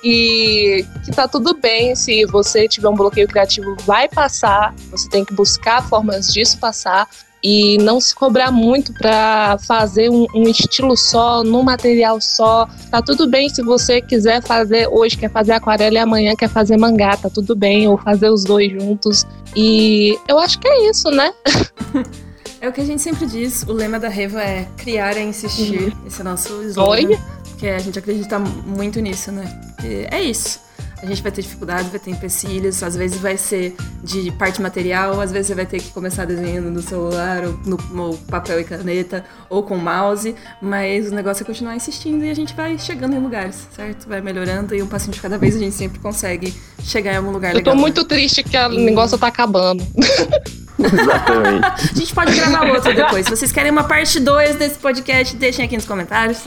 [0.07, 4.71] E que tá tudo bem se você tiver um bloqueio criativo, vai passar.
[4.91, 7.09] Você tem que buscar formas disso passar
[7.43, 12.67] e não se cobrar muito para fazer um, um estilo só, num material só.
[12.91, 16.77] Tá tudo bem se você quiser fazer hoje, quer fazer aquarela e amanhã quer fazer
[16.77, 19.25] mangá, tá tudo bem, ou fazer os dois juntos.
[19.55, 21.33] E eu acho que é isso, né?
[22.61, 25.95] É o que a gente sempre diz, o lema da Revo é criar é insistir.
[26.07, 26.89] Esse é o nosso slogan.
[26.89, 27.19] Oi?
[27.55, 29.45] Porque a gente acredita muito nisso, né?
[29.75, 30.59] Porque é isso.
[31.01, 35.21] A gente vai ter dificuldades, vai ter empecilhos, às vezes vai ser de parte material,
[35.21, 38.63] às vezes você vai ter que começar desenhando no celular, ou no, no papel e
[38.63, 43.15] caneta, ou com mouse, mas o negócio é continuar insistindo e a gente vai chegando
[43.15, 44.07] em lugares, certo?
[44.07, 46.53] Vai melhorando e um passinho de cada vez a gente sempre consegue
[46.83, 47.73] chegar em algum lugar Eu legal.
[47.73, 47.81] tô né?
[47.81, 49.85] muito triste que o negócio tá acabando.
[50.93, 51.65] Exatamente.
[51.65, 53.25] A gente pode gravar outro depois.
[53.25, 56.39] Se vocês querem uma parte 2 desse podcast, deixem aqui nos comentários.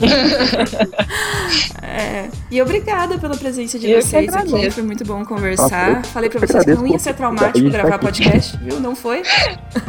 [1.81, 4.69] É, e obrigada pela presença de Eu vocês aqui.
[4.69, 5.97] Foi muito bom conversar.
[5.97, 8.05] Eu Falei pra vocês que não ia ser traumático gravar estar aqui.
[8.05, 8.79] podcast, viu?
[8.79, 9.23] Não foi?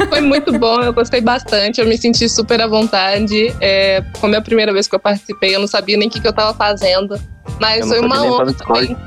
[0.09, 3.55] Foi muito bom, eu gostei bastante, eu me senti super à vontade.
[3.61, 6.21] É, como é a primeira vez que eu participei, eu não sabia nem o que,
[6.21, 7.21] que eu tava fazendo.
[7.61, 8.97] Mas foi uma honra também.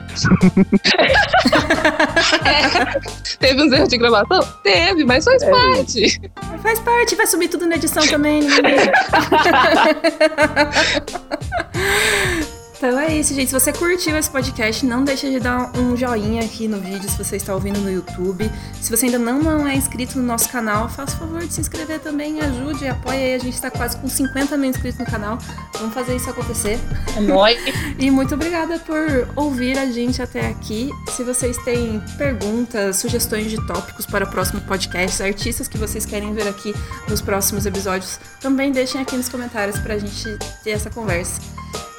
[2.46, 3.00] É,
[3.40, 4.40] teve uns erros de gravação?
[4.64, 5.50] Teve, mas faz É.
[5.50, 6.22] parte.
[6.62, 8.44] Faz parte, vai subir tudo na edição também.
[12.86, 13.48] Então é isso, gente.
[13.48, 17.18] Se você curtiu esse podcast, não deixe de dar um joinha aqui no vídeo se
[17.18, 18.52] você está ouvindo no YouTube.
[18.82, 21.62] Se você ainda não, não é inscrito no nosso canal, faça o favor de se
[21.62, 23.36] inscrever também, ajude, apoie aí.
[23.36, 25.38] A gente está quase com 50 mil inscritos no canal.
[25.76, 26.78] Vamos fazer isso acontecer.
[27.16, 27.58] É nóis.
[27.98, 30.90] E muito obrigada por ouvir a gente até aqui.
[31.16, 36.34] Se vocês têm perguntas, sugestões de tópicos para o próximo podcast, artistas que vocês querem
[36.34, 36.76] ver aqui
[37.08, 41.40] nos próximos episódios, também deixem aqui nos comentários para a gente ter essa conversa.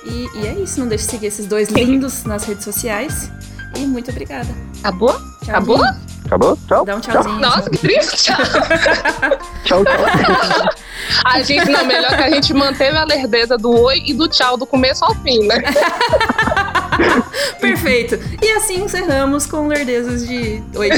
[0.05, 3.31] E, e é isso, não deixe de seguir esses dois lindos nas redes sociais.
[3.77, 4.49] E muito obrigada.
[4.81, 5.13] Acabou?
[5.13, 5.85] Tchau, Acabou?
[6.25, 6.59] Acabou?
[6.67, 6.85] Tchau.
[6.85, 7.39] Dá um tchauzinho.
[7.41, 8.33] Nossa, que triste.
[9.65, 9.85] Tchau, tchau.
[11.25, 14.57] A gente, não, melhor que a gente manteve a lerdeza do oi e do tchau
[14.57, 15.63] do começo ao fim, né?
[17.61, 18.19] Perfeito.
[18.43, 20.63] E assim encerramos com lerdezas de.
[20.75, 20.89] Oi.